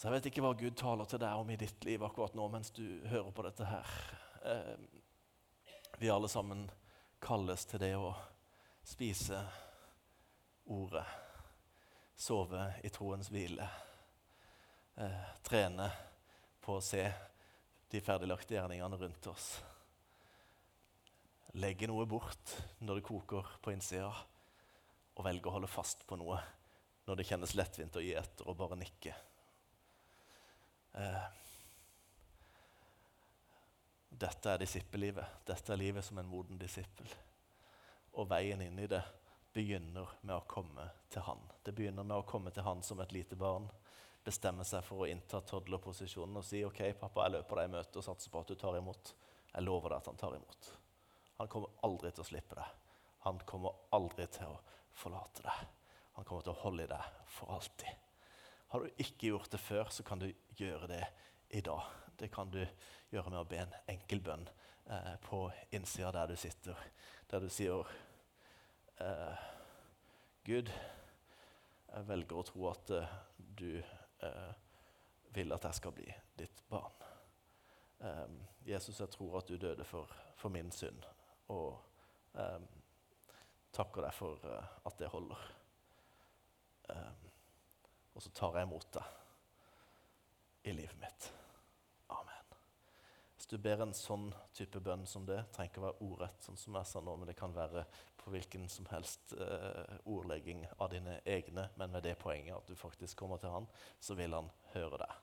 Så 0.00 0.08
jeg 0.08 0.14
vet 0.14 0.26
ikke 0.30 0.40
hva 0.40 0.54
Gud 0.56 0.76
taler 0.80 1.04
til 1.04 1.20
deg 1.20 1.36
om 1.42 1.50
i 1.52 1.58
ditt 1.60 1.84
liv 1.84 2.00
akkurat 2.00 2.32
nå 2.32 2.46
mens 2.48 2.70
du 2.72 3.02
hører 3.10 3.34
på 3.36 3.42
dette 3.44 3.66
her. 3.68 3.90
Eh, 4.48 4.78
vi 6.00 6.08
alle 6.08 6.30
sammen 6.32 6.62
kalles 7.20 7.66
til 7.68 7.82
det 7.82 7.90
å 8.00 8.14
spise 8.80 9.42
ordet, 10.72 11.04
sove 12.16 12.64
i 12.80 12.88
troens 12.88 13.28
hvile, 13.28 13.68
eh, 15.04 15.30
trene 15.44 15.92
på 16.64 16.78
å 16.78 16.86
se 16.88 17.04
de 17.92 18.00
ferdiglagte 18.00 18.56
gjerningene 18.56 19.04
rundt 19.04 19.28
oss. 19.28 19.52
Legge 21.60 21.92
noe 21.92 22.08
bort 22.08 22.56
når 22.80 23.02
det 23.02 23.10
koker 23.12 23.56
på 23.60 23.76
innsida, 23.76 24.14
og 25.12 25.26
velge 25.28 25.52
å 25.52 25.58
holde 25.60 25.68
fast 25.68 26.08
på 26.08 26.16
noe 26.16 26.40
når 27.04 27.20
det 27.20 27.34
kjennes 27.34 27.58
lettvint 27.60 28.00
å 28.00 28.06
gi 28.08 28.16
etter 28.16 28.48
og 28.48 28.56
bare 28.64 28.80
nikke. 28.80 29.26
Eh, 30.92 31.28
dette 34.08 34.50
er 34.50 34.58
disippellivet. 34.58 35.44
Dette 35.46 35.72
er 35.72 35.80
livet 35.80 36.04
som 36.04 36.18
en 36.18 36.28
moden 36.28 36.58
disippel. 36.58 37.08
Og 38.18 38.28
veien 38.30 38.62
inn 38.62 38.78
i 38.78 38.88
det 38.90 39.02
begynner 39.54 40.16
med 40.20 40.36
å 40.36 40.46
komme 40.50 40.88
til 41.10 41.24
Han. 41.26 41.40
Det 41.62 41.72
begynner 41.74 42.06
med 42.06 42.20
å 42.20 42.26
komme 42.26 42.50
til 42.54 42.66
Han 42.66 42.82
som 42.82 43.00
et 43.00 43.14
lite 43.14 43.38
barn. 43.38 43.68
Bestemme 44.24 44.66
seg 44.68 44.84
for 44.84 45.04
å 45.04 45.08
innta 45.08 45.40
toddlerposisjonen 45.40 46.36
og 46.36 46.44
si 46.44 46.60
OK, 46.66 46.82
pappa, 47.00 47.24
jeg 47.24 47.38
løper 47.38 47.62
deg 47.62 47.70
i 47.70 47.72
møte 47.78 48.02
og 48.02 48.04
satser 48.04 48.32
på 48.32 48.42
at 48.42 48.52
du 48.52 48.58
tar 48.60 48.76
imot. 48.76 49.14
Jeg 49.54 49.64
lover 49.64 49.94
deg 49.94 50.02
at 50.02 50.10
han 50.10 50.20
tar 50.20 50.36
imot. 50.36 50.68
Han 51.40 51.48
kommer 51.48 51.72
aldri 51.88 52.12
til 52.12 52.26
å 52.26 52.28
slippe 52.28 52.58
deg. 52.58 52.76
Han 53.24 53.40
kommer 53.48 53.80
aldri 53.96 54.26
til 54.32 54.52
å 54.52 54.60
forlate 55.00 55.46
deg. 55.46 55.64
Han 56.18 56.28
kommer 56.28 56.44
til 56.44 56.52
å 56.52 56.62
holde 56.66 56.84
i 56.84 56.90
deg 56.90 57.26
for 57.32 57.56
alltid. 57.56 58.09
Har 58.70 58.80
du 58.80 59.02
ikke 59.02 59.32
gjort 59.32 59.50
det 59.50 59.58
før, 59.58 59.88
så 59.90 60.04
kan 60.06 60.20
du 60.22 60.28
gjøre 60.54 60.86
det 60.86 61.02
i 61.50 61.60
dag. 61.60 61.82
Det 62.18 62.28
kan 62.30 62.50
du 62.54 62.60
gjøre 63.10 63.30
med 63.32 63.40
å 63.40 63.48
be 63.50 63.56
en 63.58 63.72
enkel 63.90 64.20
bønn 64.22 64.44
eh, 64.86 65.16
på 65.24 65.40
innsida 65.74 66.12
der 66.14 66.30
du 66.30 66.36
sitter, 66.38 66.78
der 67.32 67.42
du 67.42 67.48
sier 67.50 67.88
eh, 69.02 69.40
Gud, 70.46 70.70
jeg 71.90 72.06
velger 72.06 72.38
å 72.38 72.44
tro 72.46 72.68
at 72.70 72.92
eh, 72.94 73.16
du 73.58 73.72
eh, 73.80 74.52
vil 75.34 75.56
at 75.56 75.66
jeg 75.66 75.78
skal 75.80 75.96
bli 75.96 76.06
ditt 76.38 76.62
barn. 76.70 76.94
Um, 77.98 78.38
Jesus, 78.64 79.00
jeg 79.02 79.10
tror 79.12 79.40
at 79.40 79.50
du 79.50 79.58
døde 79.58 79.84
for, 79.84 80.14
for 80.38 80.54
min 80.54 80.70
synd, 80.72 81.02
og 81.52 81.74
um, 82.38 82.70
takker 83.74 84.06
deg 84.06 84.14
for 84.16 84.46
at 84.48 84.96
det 85.02 85.10
holder. 85.10 85.42
Um, 86.88 87.29
og 88.14 88.24
så 88.24 88.32
tar 88.34 88.58
jeg 88.58 88.68
imot 88.68 88.88
deg 88.96 90.68
i 90.70 90.74
livet 90.76 90.98
mitt. 91.00 91.28
Amen. 92.16 92.54
Hvis 93.36 93.48
du 93.48 93.56
ber 93.62 93.84
en 93.84 93.94
sånn 93.96 94.28
type 94.56 94.82
bønn 94.84 95.06
som 95.08 95.24
det, 95.28 95.40
trenger 95.54 95.72
ikke 95.72 95.82
å 95.82 95.86
være 95.86 96.08
ordrett, 96.08 96.42
sånn 96.44 96.60
som 96.60 96.76
jeg 96.76 96.90
sa 96.90 97.02
nå, 97.04 97.16
men 97.16 97.30
det 97.30 97.38
kan 97.38 97.54
være 97.56 97.86
på 98.20 98.34
hvilken 98.34 98.68
som 98.68 98.88
helst 98.90 99.32
eh, 99.40 99.96
ordlegging 100.04 100.66
av 100.76 100.90
dine 100.92 101.20
egne, 101.24 101.70
men 101.80 101.94
med 101.94 102.04
det 102.04 102.18
poenget 102.20 102.58
at 102.58 102.68
du 102.68 102.76
faktisk 102.76 103.22
kommer 103.22 103.40
til 103.40 103.54
han, 103.54 103.70
så 104.00 104.18
vil 104.18 104.36
han 104.36 104.50
høre 104.74 105.00
deg. 105.00 105.16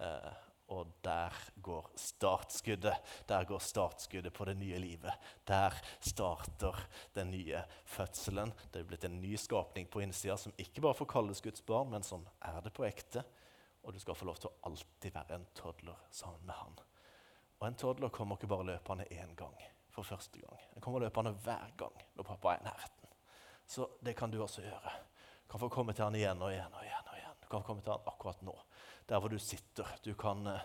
Uh, 0.00 0.32
og 0.68 0.92
der 1.04 1.34
går 1.62 1.90
startskuddet. 1.98 2.94
Der 3.28 3.44
går 3.44 3.58
startskuddet 3.58 4.32
på 4.32 4.44
det 4.44 4.56
nye 4.56 4.78
livet. 4.78 5.12
Der 5.48 5.74
starter 6.00 6.78
den 7.14 7.30
nye 7.30 7.62
fødselen. 7.84 8.52
Det 8.72 8.80
er 8.80 8.88
blitt 8.88 9.04
en 9.04 9.20
ny 9.20 9.34
skapning 9.36 9.90
på 9.90 10.00
innsida 10.04 10.36
som 10.36 10.54
ikke 10.56 10.80
bare 10.80 10.96
får 10.96 11.10
kalles 11.12 11.42
Guds 11.44 11.62
barn, 11.66 11.90
men 11.90 12.02
som 12.02 12.24
er 12.40 12.60
det 12.64 12.72
på 12.72 12.86
ekte. 12.88 13.24
Og 13.82 13.92
du 13.92 13.98
skal 13.98 14.14
få 14.14 14.28
lov 14.28 14.38
til 14.38 14.50
å 14.50 14.70
alltid 14.70 15.14
være 15.14 15.36
en 15.36 15.46
toddler 15.58 16.08
sammen 16.10 16.46
med 16.46 16.54
han. 16.54 16.80
Og 17.58 17.68
en 17.68 17.78
toddler 17.78 18.14
kommer 18.14 18.38
ikke 18.38 18.50
bare 18.50 18.70
løpende 18.72 19.06
én 19.10 19.34
gang 19.38 19.56
for 19.92 20.06
første 20.06 20.40
gang. 20.40 20.60
Den 20.74 20.82
kommer 20.82 21.02
løpende 21.02 21.34
hver 21.44 21.74
gang 21.78 22.04
når 22.16 22.26
pappa 22.26 22.54
er 22.54 22.62
i 22.62 22.68
nærheten. 22.68 23.16
Så 23.66 23.88
det 24.04 24.16
kan 24.16 24.30
du 24.30 24.40
også 24.42 24.62
gjøre. 24.62 24.94
Du 25.42 25.52
kan 25.52 25.60
få 25.60 25.68
komme 25.68 25.92
til 25.92 26.04
han 26.04 26.16
igjen 26.16 26.42
og 26.42 26.52
igjen 26.52 26.74
og 26.74 26.84
igjen. 26.86 27.08
og 27.10 27.18
igjen. 27.18 27.36
Du 27.42 27.48
kan 27.48 27.60
få 27.60 27.66
komme 27.66 27.84
til 27.84 27.92
han 27.92 28.08
akkurat 28.08 28.42
nå 28.42 28.56
der 29.12 29.20
hvor 29.20 29.28
du 29.28 29.38
sitter. 29.38 29.86
Du 30.02 30.14
kan, 30.14 30.46
eh, 30.46 30.60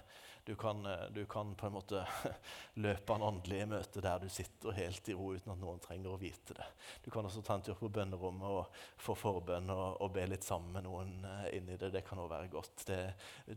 du 0.46 0.56
kan, 0.56 0.86
eh, 0.86 1.10
du 1.12 1.26
kan 1.26 1.56
på 1.56 1.68
en 1.68 1.74
måte 1.74 2.08
løpe 2.74 3.14
en 3.14 3.26
åndelig 3.28 3.66
møte 3.68 4.02
der 4.02 4.22
du 4.24 4.30
sitter 4.32 4.72
helt 4.78 5.10
i 5.12 5.16
ro 5.18 5.34
uten 5.36 5.52
at 5.52 5.60
noen 5.60 5.82
trenger 5.84 6.14
å 6.14 6.20
vite 6.22 6.56
det. 6.56 6.68
Du 7.04 7.12
kan 7.12 7.28
også 7.28 7.44
ta 7.44 7.58
en 7.58 7.66
tur 7.66 7.76
på 7.76 7.92
bønnerommet 7.92 8.48
og 8.48 8.80
få 9.04 9.18
forbønn 9.20 9.68
og, 9.74 10.00
og, 10.00 10.14
be 10.16 10.24
litt 10.32 10.48
sammen 10.48 10.72
med 10.78 10.88
noen 10.88 11.12
uh, 11.28 11.44
inni 11.52 11.76
det. 11.76 11.92
Det 11.92 12.06
kan 12.08 12.24
også 12.24 12.36
være 12.38 12.54
godt. 12.56 12.88
Det, 12.88 13.02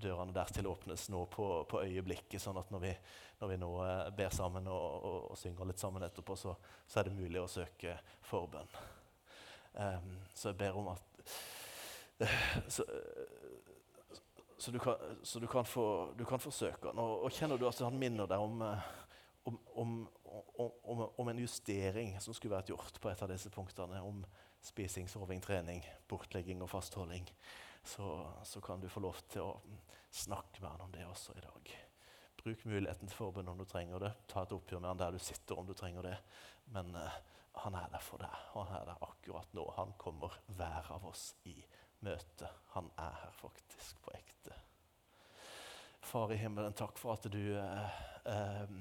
dørene 0.02 0.34
dertil 0.34 0.70
åpnes 0.72 1.06
nå 1.14 1.22
på, 1.30 1.48
på, 1.70 1.84
øyeblikket, 1.86 2.42
sånn 2.42 2.58
at 2.58 2.74
når 2.74 2.86
vi, 2.88 2.94
når 3.38 3.54
vi 3.54 3.62
nå 3.62 3.72
ber 4.18 4.34
sammen 4.34 4.66
og, 4.74 4.86
og, 4.98 5.18
og, 5.30 5.38
synger 5.38 5.70
litt 5.70 5.82
sammen 5.82 6.08
etterpå, 6.08 6.34
så, 6.34 6.56
så, 6.82 6.98
er 6.98 7.06
det 7.06 7.18
mulig 7.20 7.44
å 7.44 7.50
søke 7.50 7.94
forbønn. 8.26 8.78
Um, 9.78 10.16
så 10.34 10.50
jeg 10.50 10.64
ber 10.64 10.82
om 10.82 10.90
at 10.96 11.06
så, 12.74 12.82
så, 14.60 14.70
du 14.70 14.78
kan, 14.78 14.94
så 15.22 15.40
du, 15.40 15.46
kan 15.46 15.64
få, 15.64 16.12
du 16.18 16.24
kan 16.24 16.38
få 16.38 16.50
søke 16.52 16.90
han. 16.90 16.98
Og, 17.00 17.24
og, 17.24 17.32
kjenner 17.32 17.56
du 17.56 17.64
at 17.68 17.80
han 17.80 17.96
minner 17.96 18.28
deg 18.28 18.42
om, 18.44 18.60
eh, 18.66 18.90
om, 19.48 19.94
om, 20.52 21.04
om, 21.16 21.28
en 21.32 21.40
justering 21.40 22.12
som 22.20 22.36
skulle 22.36 22.58
vært 22.58 22.68
gjort 22.68 23.00
på 23.00 23.08
et 23.08 23.22
av 23.24 23.32
disse 23.32 23.52
punktene, 23.54 24.02
om 24.04 24.20
spising, 24.60 25.08
soving, 25.08 25.40
trening, 25.40 25.80
bortlegging 26.10 26.60
og 26.60 26.68
fastholding, 26.74 27.24
så, 27.80 28.10
så 28.44 28.60
kan 28.60 28.82
du 28.82 28.90
få 28.92 29.00
lov 29.00 29.22
til 29.32 29.48
å 29.48 29.54
snakke 30.12 30.60
med 30.60 30.74
han 30.74 30.84
om 30.84 30.92
det 30.92 31.08
også 31.08 31.38
i 31.38 31.46
dag. 31.46 31.72
Bruk 32.42 32.64
muligheten 32.68 33.08
til 33.08 33.16
forbund 33.16 33.48
om 33.48 33.58
du 33.58 33.64
trenger 33.68 34.04
det. 34.04 34.12
Ta 34.28 34.44
et 34.44 34.52
oppgjør 34.56 34.84
med 34.84 34.92
han 34.92 35.00
der 35.00 35.16
du 35.16 35.24
sitter 35.24 35.56
om 35.60 35.66
du 35.68 35.72
trenger 35.76 36.04
det. 36.04 36.16
Men 36.72 36.92
uh, 36.96 37.16
han 37.64 37.76
er 37.80 37.88
der 37.92 38.04
for 38.04 38.20
deg. 38.20 38.36
Han 38.54 38.70
er 38.76 38.86
der 38.88 39.04
akkurat 39.08 39.56
nå. 39.56 39.66
Han 39.76 39.92
kommer 40.00 40.36
hver 40.56 40.92
av 40.94 41.04
oss 41.08 41.30
i 41.48 41.56
møte. 42.06 42.48
Han 42.74 42.90
er 42.98 43.16
her 43.22 43.34
faktisk 43.40 44.00
på 44.04 44.14
ekte. 44.16 44.56
Far 46.00 46.32
i 46.32 46.38
himmelen, 46.40 46.74
takk 46.76 46.98
for 46.98 47.14
at 47.14 47.26
du 47.32 47.42
eh, 47.58 48.00
eh, 48.26 48.72